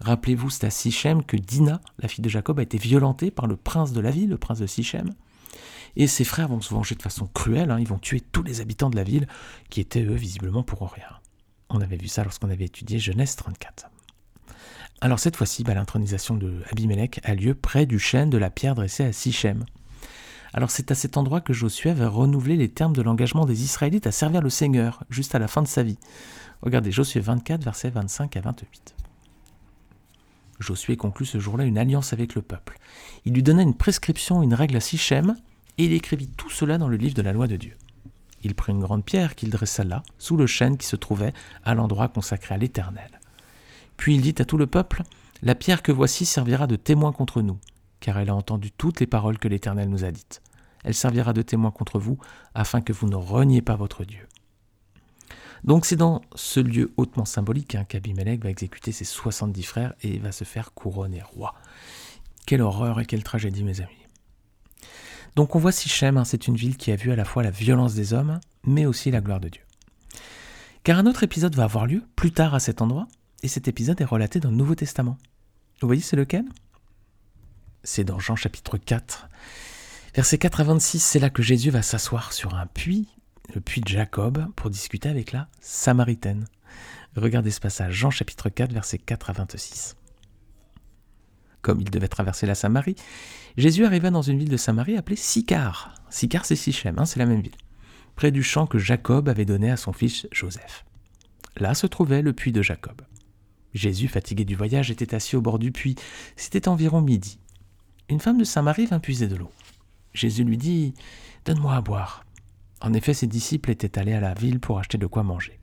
Rappelez-vous, 0.00 0.50
c'est 0.50 0.66
à 0.66 0.70
Sichem 0.70 1.22
que 1.24 1.36
Dina, 1.36 1.80
la 1.98 2.08
fille 2.08 2.22
de 2.22 2.28
Jacob, 2.28 2.58
a 2.58 2.62
été 2.62 2.78
violentée 2.78 3.30
par 3.30 3.46
le 3.46 3.56
prince 3.56 3.92
de 3.92 4.00
la 4.00 4.10
ville, 4.10 4.30
le 4.30 4.38
prince 4.38 4.58
de 4.58 4.66
Sichem. 4.66 5.14
Et 5.96 6.06
ses 6.06 6.24
frères 6.24 6.48
vont 6.48 6.60
se 6.60 6.72
venger 6.72 6.94
de 6.94 7.02
façon 7.02 7.26
cruelle, 7.26 7.70
hein. 7.70 7.78
ils 7.78 7.88
vont 7.88 7.98
tuer 7.98 8.20
tous 8.20 8.42
les 8.42 8.60
habitants 8.60 8.90
de 8.90 8.96
la 8.96 9.04
ville, 9.04 9.28
qui 9.68 9.80
étaient 9.80 10.02
eux 10.02 10.14
visiblement 10.14 10.62
pour 10.62 10.90
rien. 10.90 11.18
On 11.68 11.80
avait 11.80 11.96
vu 11.96 12.08
ça 12.08 12.24
lorsqu'on 12.24 12.50
avait 12.50 12.64
étudié 12.64 12.98
Genèse 12.98 13.36
34. 13.36 13.90
Alors 15.00 15.18
cette 15.18 15.36
fois-ci, 15.36 15.64
bah, 15.64 15.74
l'intronisation 15.74 16.36
de 16.36 16.62
Abimelech 16.70 17.20
a 17.24 17.34
lieu 17.34 17.54
près 17.54 17.86
du 17.86 17.98
chêne 17.98 18.30
de 18.30 18.38
la 18.38 18.50
pierre 18.50 18.74
dressée 18.74 19.04
à 19.04 19.12
Sichem. 19.12 19.64
Alors 20.54 20.70
c'est 20.70 20.90
à 20.90 20.94
cet 20.94 21.16
endroit 21.16 21.40
que 21.40 21.52
Josué 21.52 21.92
va 21.92 22.08
renouveler 22.08 22.56
les 22.56 22.68
termes 22.68 22.94
de 22.94 23.02
l'engagement 23.02 23.46
des 23.46 23.62
Israélites 23.62 24.06
à 24.06 24.12
servir 24.12 24.42
le 24.42 24.50
Seigneur, 24.50 25.02
juste 25.08 25.34
à 25.34 25.38
la 25.38 25.48
fin 25.48 25.62
de 25.62 25.68
sa 25.68 25.82
vie. 25.82 25.98
Regardez 26.60 26.92
Josué 26.92 27.20
24, 27.20 27.64
versets 27.64 27.90
25 27.90 28.36
à 28.36 28.40
28. 28.42 28.94
Josué 30.60 30.96
conclut 30.96 31.26
ce 31.26 31.40
jour-là 31.40 31.64
une 31.64 31.78
alliance 31.78 32.12
avec 32.12 32.34
le 32.34 32.42
peuple. 32.42 32.78
Il 33.24 33.32
lui 33.32 33.42
donna 33.42 33.62
une 33.62 33.74
prescription, 33.74 34.42
une 34.42 34.54
règle 34.54 34.76
à 34.76 34.80
Sichem, 34.80 35.36
et 35.78 35.86
il 35.86 35.92
écrivit 35.92 36.28
tout 36.28 36.50
cela 36.50 36.76
dans 36.76 36.88
le 36.88 36.96
livre 36.96 37.14
de 37.14 37.22
la 37.22 37.32
loi 37.32 37.46
de 37.46 37.56
Dieu. 37.56 37.76
Il 38.44 38.54
prit 38.54 38.72
une 38.72 38.80
grande 38.80 39.04
pierre 39.04 39.34
qu'il 39.34 39.50
dressa 39.50 39.84
là, 39.84 40.02
sous 40.18 40.36
le 40.36 40.46
chêne 40.46 40.76
qui 40.76 40.86
se 40.86 40.96
trouvait 40.96 41.32
à 41.64 41.74
l'endroit 41.74 42.08
consacré 42.08 42.54
à 42.54 42.58
l'Éternel. 42.58 43.20
Puis 43.96 44.16
il 44.16 44.20
dit 44.20 44.34
à 44.38 44.44
tout 44.44 44.58
le 44.58 44.66
peuple, 44.66 45.02
La 45.42 45.54
pierre 45.54 45.82
que 45.82 45.92
voici 45.92 46.26
servira 46.26 46.66
de 46.66 46.76
témoin 46.76 47.12
contre 47.12 47.40
nous 47.40 47.58
car 48.02 48.18
elle 48.18 48.30
a 48.30 48.34
entendu 48.34 48.72
toutes 48.72 48.98
les 49.00 49.06
paroles 49.06 49.38
que 49.38 49.46
l'Éternel 49.46 49.88
nous 49.88 50.04
a 50.04 50.10
dites. 50.10 50.42
Elle 50.84 50.92
servira 50.92 51.32
de 51.32 51.40
témoin 51.40 51.70
contre 51.70 52.00
vous, 52.00 52.18
afin 52.52 52.80
que 52.80 52.92
vous 52.92 53.08
ne 53.08 53.14
reniez 53.14 53.62
pas 53.62 53.76
votre 53.76 54.04
Dieu. 54.04 54.26
Donc 55.62 55.86
c'est 55.86 55.96
dans 55.96 56.20
ce 56.34 56.58
lieu 56.58 56.92
hautement 56.96 57.24
symbolique 57.24 57.76
hein, 57.76 57.84
qu'Abimelech 57.84 58.42
va 58.42 58.50
exécuter 58.50 58.90
ses 58.90 59.04
70 59.04 59.62
frères 59.62 59.94
et 60.02 60.18
va 60.18 60.32
se 60.32 60.42
faire 60.42 60.74
couronner 60.74 61.22
roi. 61.22 61.54
Quelle 62.44 62.62
horreur 62.62 62.98
et 62.98 63.06
quelle 63.06 63.22
tragédie, 63.22 63.62
mes 63.62 63.80
amis. 63.80 63.92
Donc 65.36 65.54
on 65.54 65.60
voit 65.60 65.70
Sichem, 65.70 66.16
hein, 66.16 66.24
c'est 66.24 66.48
une 66.48 66.56
ville 66.56 66.76
qui 66.76 66.90
a 66.90 66.96
vu 66.96 67.12
à 67.12 67.16
la 67.16 67.24
fois 67.24 67.44
la 67.44 67.52
violence 67.52 67.94
des 67.94 68.12
hommes, 68.12 68.40
mais 68.64 68.84
aussi 68.84 69.12
la 69.12 69.20
gloire 69.20 69.38
de 69.38 69.48
Dieu. 69.48 69.62
Car 70.82 70.98
un 70.98 71.06
autre 71.06 71.22
épisode 71.22 71.54
va 71.54 71.64
avoir 71.64 71.86
lieu 71.86 72.02
plus 72.16 72.32
tard 72.32 72.52
à 72.52 72.60
cet 72.60 72.82
endroit, 72.82 73.06
et 73.44 73.48
cet 73.48 73.68
épisode 73.68 74.00
est 74.00 74.04
relaté 74.04 74.40
dans 74.40 74.50
le 74.50 74.56
Nouveau 74.56 74.74
Testament. 74.74 75.16
Vous 75.80 75.86
voyez, 75.86 76.02
c'est 76.02 76.16
lequel? 76.16 76.44
C'est 77.84 78.04
dans 78.04 78.18
Jean 78.18 78.36
chapitre 78.36 78.78
4. 78.78 79.28
Verset 80.14 80.38
4 80.38 80.60
à 80.60 80.64
26, 80.64 81.00
c'est 81.00 81.18
là 81.18 81.30
que 81.30 81.42
Jésus 81.42 81.70
va 81.70 81.82
s'asseoir 81.82 82.32
sur 82.32 82.54
un 82.54 82.66
puits, 82.66 83.08
le 83.54 83.60
puits 83.60 83.80
de 83.80 83.88
Jacob, 83.88 84.46
pour 84.56 84.70
discuter 84.70 85.08
avec 85.08 85.32
la 85.32 85.48
Samaritaine. 85.60 86.46
Regardez 87.16 87.50
ce 87.50 87.60
passage, 87.60 87.94
Jean 87.94 88.10
chapitre 88.10 88.48
4, 88.48 88.72
verset 88.72 88.98
4 88.98 89.30
à 89.30 89.32
26. 89.32 89.96
Comme 91.60 91.80
il 91.80 91.90
devait 91.90 92.08
traverser 92.08 92.46
la 92.46 92.54
Samarie, 92.54 92.96
Jésus 93.56 93.84
arriva 93.84 94.10
dans 94.10 94.22
une 94.22 94.38
ville 94.38 94.48
de 94.48 94.56
Samarie 94.56 94.96
appelée 94.96 95.16
Sicar. 95.16 95.94
Sicar, 96.10 96.44
c'est 96.44 96.56
Sichem, 96.56 96.98
hein, 96.98 97.04
c'est 97.04 97.20
la 97.20 97.26
même 97.26 97.40
ville, 97.40 97.56
près 98.16 98.30
du 98.30 98.42
champ 98.42 98.66
que 98.66 98.78
Jacob 98.78 99.28
avait 99.28 99.44
donné 99.44 99.70
à 99.70 99.76
son 99.76 99.92
fils 99.92 100.26
Joseph. 100.32 100.84
Là 101.56 101.74
se 101.74 101.86
trouvait 101.86 102.22
le 102.22 102.32
puits 102.32 102.52
de 102.52 102.62
Jacob. 102.62 103.02
Jésus, 103.74 104.08
fatigué 104.08 104.44
du 104.44 104.54
voyage, 104.54 104.90
était 104.90 105.14
assis 105.14 105.36
au 105.36 105.40
bord 105.40 105.58
du 105.58 105.72
puits. 105.72 105.96
C'était 106.36 106.68
environ 106.68 107.00
midi 107.00 107.38
une 108.08 108.20
femme 108.20 108.38
de 108.38 108.44
Samarie 108.44 108.86
vint 108.86 108.98
puiser 108.98 109.28
de 109.28 109.36
l'eau. 109.36 109.50
Jésus 110.14 110.44
lui 110.44 110.58
dit 110.58 110.94
Donne-moi 111.44 111.74
à 111.74 111.80
boire. 111.80 112.24
En 112.80 112.92
effet, 112.92 113.14
ses 113.14 113.26
disciples 113.26 113.70
étaient 113.70 113.98
allés 113.98 114.12
à 114.12 114.20
la 114.20 114.34
ville 114.34 114.60
pour 114.60 114.78
acheter 114.78 114.98
de 114.98 115.06
quoi 115.06 115.22
manger. 115.22 115.58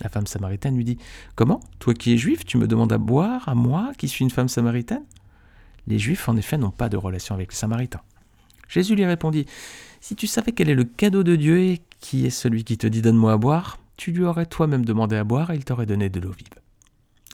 La 0.00 0.08
femme 0.08 0.26
samaritaine 0.26 0.76
lui 0.76 0.84
dit 0.84 0.98
Comment? 1.34 1.60
Toi 1.78 1.94
qui 1.94 2.12
es 2.12 2.16
juif, 2.16 2.44
tu 2.44 2.56
me 2.56 2.66
demandes 2.66 2.92
à 2.92 2.98
boire, 2.98 3.48
à 3.48 3.54
moi, 3.54 3.92
qui 3.98 4.08
suis 4.08 4.24
une 4.24 4.30
femme 4.30 4.48
samaritaine? 4.48 5.04
Les 5.86 5.98
juifs, 5.98 6.28
en 6.28 6.36
effet, 6.36 6.58
n'ont 6.58 6.70
pas 6.70 6.88
de 6.88 6.96
relation 6.96 7.34
avec 7.34 7.52
les 7.52 7.56
samaritains. 7.56 8.02
Jésus 8.68 8.94
lui 8.94 9.04
répondit 9.04 9.46
Si 10.00 10.16
tu 10.16 10.26
savais 10.26 10.52
quel 10.52 10.70
est 10.70 10.74
le 10.74 10.84
cadeau 10.84 11.22
de 11.22 11.36
Dieu 11.36 11.60
et 11.60 11.82
qui 12.00 12.26
est 12.26 12.30
celui 12.30 12.64
qui 12.64 12.78
te 12.78 12.86
dit 12.86 13.02
Donne-moi 13.02 13.32
à 13.32 13.36
boire, 13.36 13.78
tu 13.96 14.12
lui 14.12 14.24
aurais 14.24 14.46
toi-même 14.46 14.84
demandé 14.84 15.16
à 15.16 15.24
boire 15.24 15.50
et 15.50 15.56
il 15.56 15.64
t'aurait 15.64 15.86
donné 15.86 16.08
de 16.08 16.20
l'eau 16.20 16.32
vive. 16.32 16.59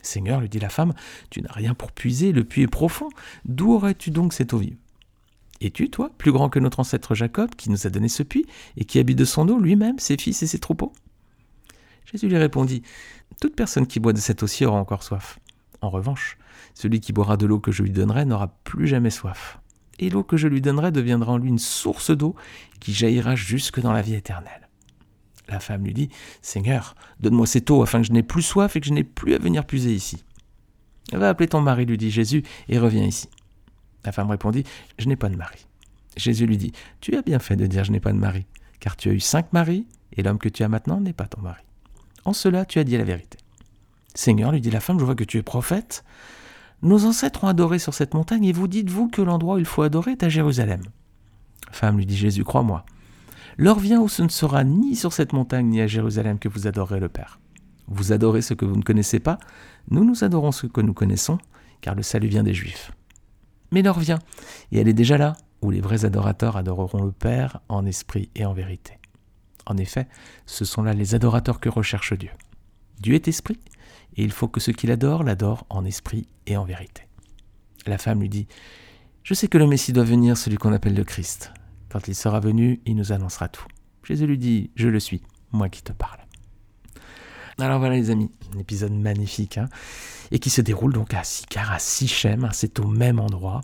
Seigneur, 0.01 0.39
lui 0.39 0.49
dit 0.49 0.59
la 0.59 0.69
femme, 0.69 0.93
tu 1.29 1.41
n'as 1.41 1.51
rien 1.51 1.73
pour 1.73 1.91
puiser, 1.91 2.31
le 2.31 2.43
puits 2.43 2.63
est 2.63 2.67
profond. 2.67 3.09
D'où 3.45 3.73
aurais-tu 3.73 4.11
donc 4.11 4.33
cette 4.33 4.53
eau 4.53 4.57
vive? 4.57 4.77
Es-tu, 5.59 5.89
toi, 5.89 6.11
plus 6.17 6.31
grand 6.31 6.49
que 6.49 6.59
notre 6.59 6.79
ancêtre 6.79 7.15
Jacob, 7.15 7.49
qui 7.55 7.69
nous 7.69 7.87
a 7.87 7.89
donné 7.89 8.09
ce 8.09 8.23
puits, 8.23 8.45
et 8.77 8.85
qui 8.85 8.99
habite 8.99 9.17
de 9.17 9.25
son 9.25 9.49
eau 9.49 9.59
lui-même, 9.59 9.97
ses 9.99 10.17
fils 10.17 10.43
et 10.43 10.47
ses 10.47 10.59
troupeaux? 10.59 10.93
Jésus 12.11 12.27
lui 12.27 12.37
répondit, 12.37 12.83
Toute 13.41 13.55
personne 13.55 13.87
qui 13.87 13.99
boit 13.99 14.13
de 14.13 14.19
cette 14.19 14.43
eau-ci 14.43 14.65
aura 14.65 14.79
encore 14.79 15.03
soif. 15.03 15.39
En 15.81 15.89
revanche, 15.89 16.37
celui 16.73 16.99
qui 16.99 17.11
boira 17.11 17.37
de 17.37 17.45
l'eau 17.45 17.59
que 17.59 17.71
je 17.71 17.83
lui 17.83 17.91
donnerai 17.91 18.25
n'aura 18.25 18.47
plus 18.63 18.87
jamais 18.87 19.09
soif. 19.09 19.59
Et 19.99 20.09
l'eau 20.09 20.23
que 20.23 20.37
je 20.37 20.47
lui 20.47 20.61
donnerai 20.61 20.91
deviendra 20.91 21.33
en 21.33 21.37
lui 21.37 21.49
une 21.49 21.59
source 21.59 22.11
d'eau 22.11 22.35
qui 22.79 22.93
jaillira 22.93 23.35
jusque 23.35 23.79
dans 23.79 23.91
la 23.91 24.01
vie 24.01 24.13
éternelle. 24.13 24.66
La 25.49 25.59
femme 25.59 25.85
lui 25.85 25.93
dit 25.93 26.09
Seigneur, 26.41 26.95
donne-moi 27.19 27.47
cette 27.47 27.69
eau 27.71 27.81
afin 27.81 28.01
que 28.01 28.07
je 28.07 28.11
n'ai 28.11 28.23
plus 28.23 28.41
soif 28.41 28.75
et 28.75 28.81
que 28.81 28.87
je 28.87 28.93
n'ai 28.93 29.03
plus 29.03 29.33
à 29.33 29.37
venir 29.37 29.65
puiser 29.65 29.93
ici. 29.93 30.23
Va 31.13 31.29
appeler 31.29 31.47
ton 31.47 31.61
mari, 31.61 31.85
lui 31.85 31.97
dit 31.97 32.11
Jésus, 32.11 32.43
et 32.67 32.79
reviens 32.79 33.05
ici. 33.05 33.29
La 34.03 34.11
femme 34.11 34.29
répondit 34.29 34.63
Je 34.97 35.07
n'ai 35.07 35.15
pas 35.15 35.29
de 35.29 35.35
mari. 35.35 35.65
Jésus 36.17 36.45
lui 36.45 36.57
dit 36.57 36.73
Tu 36.99 37.15
as 37.15 37.21
bien 37.21 37.39
fait 37.39 37.55
de 37.55 37.65
dire 37.65 37.83
Je 37.83 37.91
n'ai 37.91 37.99
pas 37.99 38.11
de 38.11 38.17
mari, 38.17 38.45
car 38.79 38.97
tu 38.97 39.09
as 39.09 39.13
eu 39.13 39.19
cinq 39.19 39.53
maris, 39.53 39.85
et 40.13 40.23
l'homme 40.23 40.37
que 40.37 40.49
tu 40.49 40.63
as 40.63 40.69
maintenant 40.69 40.99
n'est 40.99 41.13
pas 41.13 41.27
ton 41.27 41.41
mari. 41.41 41.63
En 42.25 42.33
cela, 42.33 42.65
tu 42.65 42.79
as 42.79 42.83
dit 42.83 42.97
la 42.97 43.03
vérité. 43.03 43.37
Seigneur, 44.15 44.51
lui 44.51 44.61
dit 44.61 44.71
la 44.71 44.79
femme, 44.79 44.99
je 44.99 45.05
vois 45.05 45.15
que 45.15 45.23
tu 45.23 45.37
es 45.37 45.43
prophète. 45.43 46.03
Nos 46.81 47.05
ancêtres 47.05 47.43
ont 47.43 47.47
adoré 47.47 47.79
sur 47.79 47.93
cette 47.93 48.13
montagne, 48.13 48.45
et 48.45 48.51
vous 48.51 48.67
dites-vous 48.67 49.07
que 49.07 49.21
l'endroit 49.21 49.55
où 49.55 49.59
il 49.59 49.65
faut 49.65 49.83
adorer 49.83 50.11
est 50.11 50.23
à 50.23 50.29
Jérusalem. 50.29 50.81
Femme, 51.71 51.97
lui 51.97 52.05
dit 52.05 52.17
Jésus, 52.17 52.43
crois-moi. 52.43 52.85
L'heure 53.59 53.79
vient 53.79 53.99
où 53.99 54.07
ce 54.07 54.21
ne 54.21 54.29
sera 54.29 54.63
ni 54.63 54.95
sur 54.95 55.13
cette 55.13 55.33
montagne 55.33 55.67
ni 55.67 55.81
à 55.81 55.87
Jérusalem 55.87 56.37
que 56.37 56.47
vous 56.47 56.67
adorerez 56.67 56.99
le 56.99 57.09
Père. 57.09 57.39
Vous 57.87 58.11
adorez 58.11 58.43
ce 58.43 58.53
que 58.53 58.65
vous 58.65 58.75
ne 58.75 58.83
connaissez 58.83 59.19
pas, 59.19 59.39
nous 59.89 60.03
nous 60.03 60.23
adorons 60.23 60.51
ce 60.51 60.67
que 60.67 60.81
nous 60.81 60.93
connaissons, 60.93 61.39
car 61.81 61.95
le 61.95 62.03
salut 62.03 62.27
vient 62.27 62.43
des 62.43 62.53
Juifs. 62.53 62.91
Mais 63.71 63.81
l'heure 63.81 63.99
vient, 63.99 64.19
et 64.71 64.79
elle 64.79 64.87
est 64.87 64.93
déjà 64.93 65.17
là, 65.17 65.33
où 65.61 65.71
les 65.71 65.81
vrais 65.81 66.05
adorateurs 66.05 66.55
adoreront 66.55 67.03
le 67.03 67.11
Père 67.11 67.61
en 67.67 67.85
esprit 67.85 68.29
et 68.35 68.45
en 68.45 68.53
vérité. 68.53 68.99
En 69.65 69.75
effet, 69.77 70.07
ce 70.45 70.63
sont 70.63 70.83
là 70.83 70.93
les 70.93 71.15
adorateurs 71.15 71.59
que 71.59 71.69
recherche 71.69 72.13
Dieu. 72.13 72.29
Dieu 72.99 73.15
est 73.15 73.27
esprit, 73.27 73.59
et 74.15 74.23
il 74.23 74.31
faut 74.31 74.47
que 74.47 74.59
ceux 74.59 74.71
qui 74.71 74.85
l'adorent 74.85 75.23
l'adorent 75.23 75.65
en 75.69 75.83
esprit 75.83 76.27
et 76.45 76.57
en 76.57 76.63
vérité. 76.63 77.07
La 77.87 77.97
femme 77.97 78.21
lui 78.21 78.29
dit, 78.29 78.47
Je 79.23 79.33
sais 79.33 79.47
que 79.47 79.57
le 79.57 79.67
Messie 79.67 79.93
doit 79.93 80.03
venir, 80.03 80.37
celui 80.37 80.57
qu'on 80.57 80.73
appelle 80.73 80.95
le 80.95 81.03
Christ. 81.03 81.51
Quand 81.89 82.07
il 82.07 82.15
sera 82.15 82.39
venu, 82.39 82.81
il 82.85 82.95
nous 82.95 83.11
annoncera 83.11 83.47
tout. 83.47 83.65
Jésus 84.03 84.27
lui 84.27 84.37
dit, 84.37 84.71
je 84.75 84.87
le 84.87 84.99
suis, 84.99 85.21
moi 85.51 85.69
qui 85.69 85.81
te 85.81 85.91
parle. 85.91 86.19
Alors 87.59 87.79
voilà 87.79 87.95
les 87.95 88.11
amis, 88.11 88.31
un 88.55 88.59
épisode 88.59 88.93
magnifique, 88.93 89.57
hein, 89.57 89.67
et 90.31 90.39
qui 90.39 90.49
se 90.49 90.61
déroule 90.61 90.93
donc 90.93 91.13
à 91.13 91.23
Sicar, 91.23 91.71
à 91.71 91.79
Sichem, 91.79 92.45
hein, 92.45 92.49
c'est 92.53 92.79
au 92.79 92.87
même 92.87 93.19
endroit. 93.19 93.61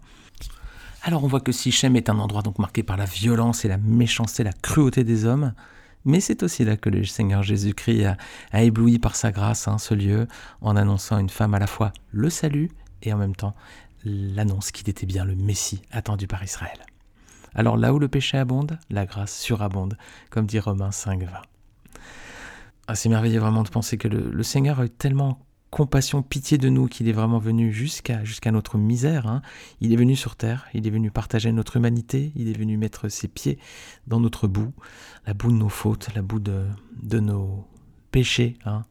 Alors 1.04 1.24
on 1.24 1.28
voit 1.28 1.42
que 1.42 1.52
Sichem 1.52 1.96
est 1.96 2.10
un 2.10 2.18
endroit 2.18 2.42
donc 2.42 2.58
marqué 2.58 2.82
par 2.82 2.98
la 2.98 3.06
violence 3.06 3.66
et 3.66 3.68
la 3.68 3.78
méchanceté, 3.78 4.44
la 4.44 4.54
cruauté 4.54 5.04
des 5.04 5.26
hommes, 5.26 5.54
mais 6.06 6.20
c'est 6.20 6.44
aussi 6.44 6.66
là 6.66 6.76
que 6.76 6.90
le 6.90 7.06
Seigneur 7.06 7.44
Jésus-Christ 7.44 8.06
a, 8.52 8.64
ébloui 8.64 9.00
par 9.00 9.16
sa 9.16 9.32
grâce 9.32 9.68
hein, 9.68 9.78
ce 9.78 9.94
lieu 9.94 10.28
en 10.62 10.76
annonçant 10.76 11.20
une 11.20 11.30
femme 11.30 11.54
à 11.54 11.60
la 11.60 11.68
fois 11.68 11.94
le 12.12 12.30
salut 12.30 12.72
et 13.04 13.14
en 13.14 13.18
même 13.18 13.36
temps 13.36 13.54
l'annonce 14.04 14.72
qu'il 14.72 14.90
était 14.90 15.06
bien 15.06 15.24
le 15.24 15.36
Messie 15.36 15.82
attendu 15.92 16.28
par 16.28 16.44
Israël. 16.44 16.80
Alors 17.56 17.78
là 17.78 17.94
où 17.94 18.00
le 18.00 18.08
péché 18.08 18.38
abonde, 18.38 18.78
la 18.90 19.06
grâce 19.06 19.40
surabonde, 19.40 19.98
comme 20.30 20.46
dit 20.46 20.60
Romains 20.60 20.90
5.20. 20.90 21.28
Ah, 22.88 22.96
c'est 22.96 23.10
merveilleux 23.10 23.40
vraiment 23.40 23.64
de 23.64 23.70
penser 23.70 23.98
que 23.98 24.08
le, 24.08 24.44
Seigneur 24.44 24.80
a 24.80 24.86
eu 24.86 24.90
tellement 24.90 25.40
compassion, 25.70 26.22
pitié 26.22 26.58
de 26.58 26.70
nous, 26.70 26.88
qu'il 26.88 27.08
est 27.08 27.14
vraiment 27.14 27.40
venu 27.40 27.72
jusqu'à 27.72 28.52
notre 28.52 28.78
misère. 28.78 29.26
Hein. 29.26 29.42
Il 29.80 29.94
est 29.94 29.96
venu 29.96 30.16
sur 30.16 30.36
terre, 30.36 30.68
il 30.74 30.86
est 30.86 30.90
venu 30.90 31.10
partager 31.10 31.52
notre 31.52 31.78
humanité, 31.78 32.32
il 32.36 32.50
est 32.50 32.58
venu 32.58 32.78
mettre 32.78 33.08
ses 33.08 33.28
pieds 33.28 33.58
dans 34.06 34.20
notre 34.20 34.48
boue, 34.48 34.74
la 35.26 35.34
boue 35.34 35.52
de 35.52 35.58
nos 35.58 35.70
fautes, 35.70 36.14
la 36.14 36.22
boue 36.22 36.40
de, 36.40 36.66
de 37.02 37.20
nos 37.20 37.66
péchés, 38.12 38.58
hein. 38.66 38.84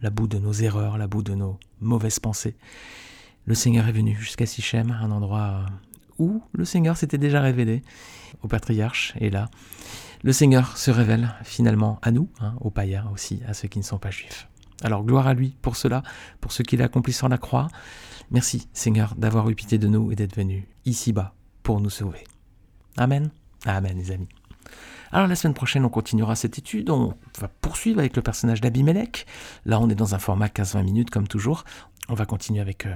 la 0.00 0.10
boue 0.10 0.28
de 0.28 0.38
nos 0.38 0.52
erreurs, 0.52 0.96
la 0.96 1.08
boue 1.08 1.22
de 1.22 1.34
nos 1.34 1.58
mauvaises 1.80 2.20
pensées. 2.20 2.56
Le 3.46 3.54
Seigneur 3.54 3.88
est 3.88 3.92
venu 3.92 4.16
jusqu'à 4.16 4.46
Sichem, 4.46 4.90
un 4.92 5.10
endroit 5.10 5.66
où 6.18 6.42
le 6.52 6.64
Seigneur 6.64 6.96
s'était 6.96 7.18
déjà 7.18 7.40
révélé 7.40 7.82
au 8.42 8.48
patriarche, 8.48 9.14
et 9.20 9.30
là, 9.30 9.48
le 10.22 10.32
Seigneur 10.32 10.76
se 10.78 10.90
révèle 10.90 11.34
finalement 11.42 11.98
à 12.02 12.10
nous, 12.10 12.28
hein, 12.40 12.54
aux 12.60 12.70
païens 12.70 13.08
aussi, 13.12 13.42
à 13.46 13.54
ceux 13.54 13.68
qui 13.68 13.78
ne 13.78 13.84
sont 13.84 13.98
pas 13.98 14.10
juifs. 14.10 14.48
Alors 14.82 15.04
gloire 15.04 15.26
à 15.26 15.34
lui 15.34 15.56
pour 15.62 15.76
cela, 15.76 16.02
pour 16.40 16.52
ce 16.52 16.62
qu'il 16.62 16.82
a 16.82 16.86
accompli 16.86 17.12
sur 17.12 17.28
la 17.28 17.38
croix. 17.38 17.68
Merci 18.30 18.68
Seigneur 18.72 19.14
d'avoir 19.16 19.48
eu 19.50 19.54
pitié 19.54 19.78
de 19.78 19.86
nous 19.86 20.10
et 20.12 20.16
d'être 20.16 20.36
venu 20.36 20.66
ici-bas 20.84 21.34
pour 21.62 21.80
nous 21.80 21.90
sauver. 21.90 22.24
Amen. 22.96 23.30
Amen 23.66 23.96
les 23.96 24.10
amis. 24.10 24.28
Alors 25.12 25.28
la 25.28 25.36
semaine 25.36 25.54
prochaine, 25.54 25.84
on 25.84 25.90
continuera 25.90 26.34
cette 26.34 26.58
étude, 26.58 26.90
on 26.90 27.14
va 27.38 27.48
poursuivre 27.48 28.00
avec 28.00 28.16
le 28.16 28.22
personnage 28.22 28.60
d'Abimelech. 28.60 29.26
Là, 29.64 29.78
on 29.78 29.88
est 29.88 29.94
dans 29.94 30.14
un 30.14 30.18
format 30.18 30.48
15-20 30.48 30.82
minutes 30.82 31.10
comme 31.10 31.28
toujours. 31.28 31.64
On 32.08 32.14
va 32.14 32.26
continuer 32.26 32.60
avec 32.60 32.86
euh, 32.86 32.94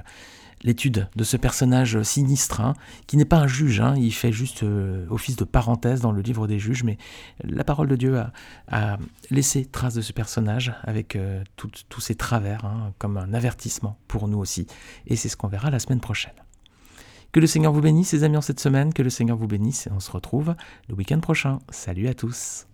l'étude 0.61 1.07
de 1.15 1.23
ce 1.23 1.37
personnage 1.37 2.01
sinistre, 2.03 2.61
hein, 2.61 2.73
qui 3.07 3.17
n'est 3.17 3.25
pas 3.25 3.37
un 3.37 3.47
juge, 3.47 3.81
hein, 3.81 3.95
il 3.97 4.13
fait 4.13 4.31
juste 4.31 4.63
euh, 4.63 5.05
office 5.09 5.35
de 5.35 5.45
parenthèse 5.45 6.01
dans 6.01 6.11
le 6.11 6.21
livre 6.21 6.47
des 6.47 6.59
juges, 6.59 6.83
mais 6.83 6.97
la 7.43 7.63
parole 7.63 7.87
de 7.87 7.95
Dieu 7.95 8.21
a, 8.67 8.97
laissé 9.31 9.65
trace 9.65 9.93
de 9.93 10.01
ce 10.01 10.13
personnage 10.13 10.73
avec 10.83 11.15
euh, 11.15 11.43
tous 11.55 12.01
ses 12.01 12.15
travers, 12.15 12.65
hein, 12.65 12.93
comme 12.97 13.17
un 13.17 13.33
avertissement 13.33 13.97
pour 14.07 14.27
nous 14.27 14.37
aussi. 14.37 14.67
Et 15.07 15.15
c'est 15.15 15.29
ce 15.29 15.37
qu'on 15.37 15.47
verra 15.47 15.69
la 15.69 15.79
semaine 15.79 16.01
prochaine. 16.01 16.33
Que 17.31 17.39
le 17.39 17.47
Seigneur 17.47 17.71
vous 17.71 17.81
bénisse, 17.81 18.11
les 18.13 18.23
amis, 18.23 18.37
en 18.37 18.41
cette 18.41 18.59
semaine, 18.59 18.91
que 18.93 19.03
le 19.03 19.11
Seigneur 19.11 19.37
vous 19.37 19.47
bénisse, 19.47 19.87
et 19.87 19.91
on 19.91 19.99
se 19.99 20.11
retrouve 20.11 20.55
le 20.87 20.95
week-end 20.95 21.19
prochain. 21.19 21.59
Salut 21.69 22.07
à 22.07 22.13
tous. 22.13 22.65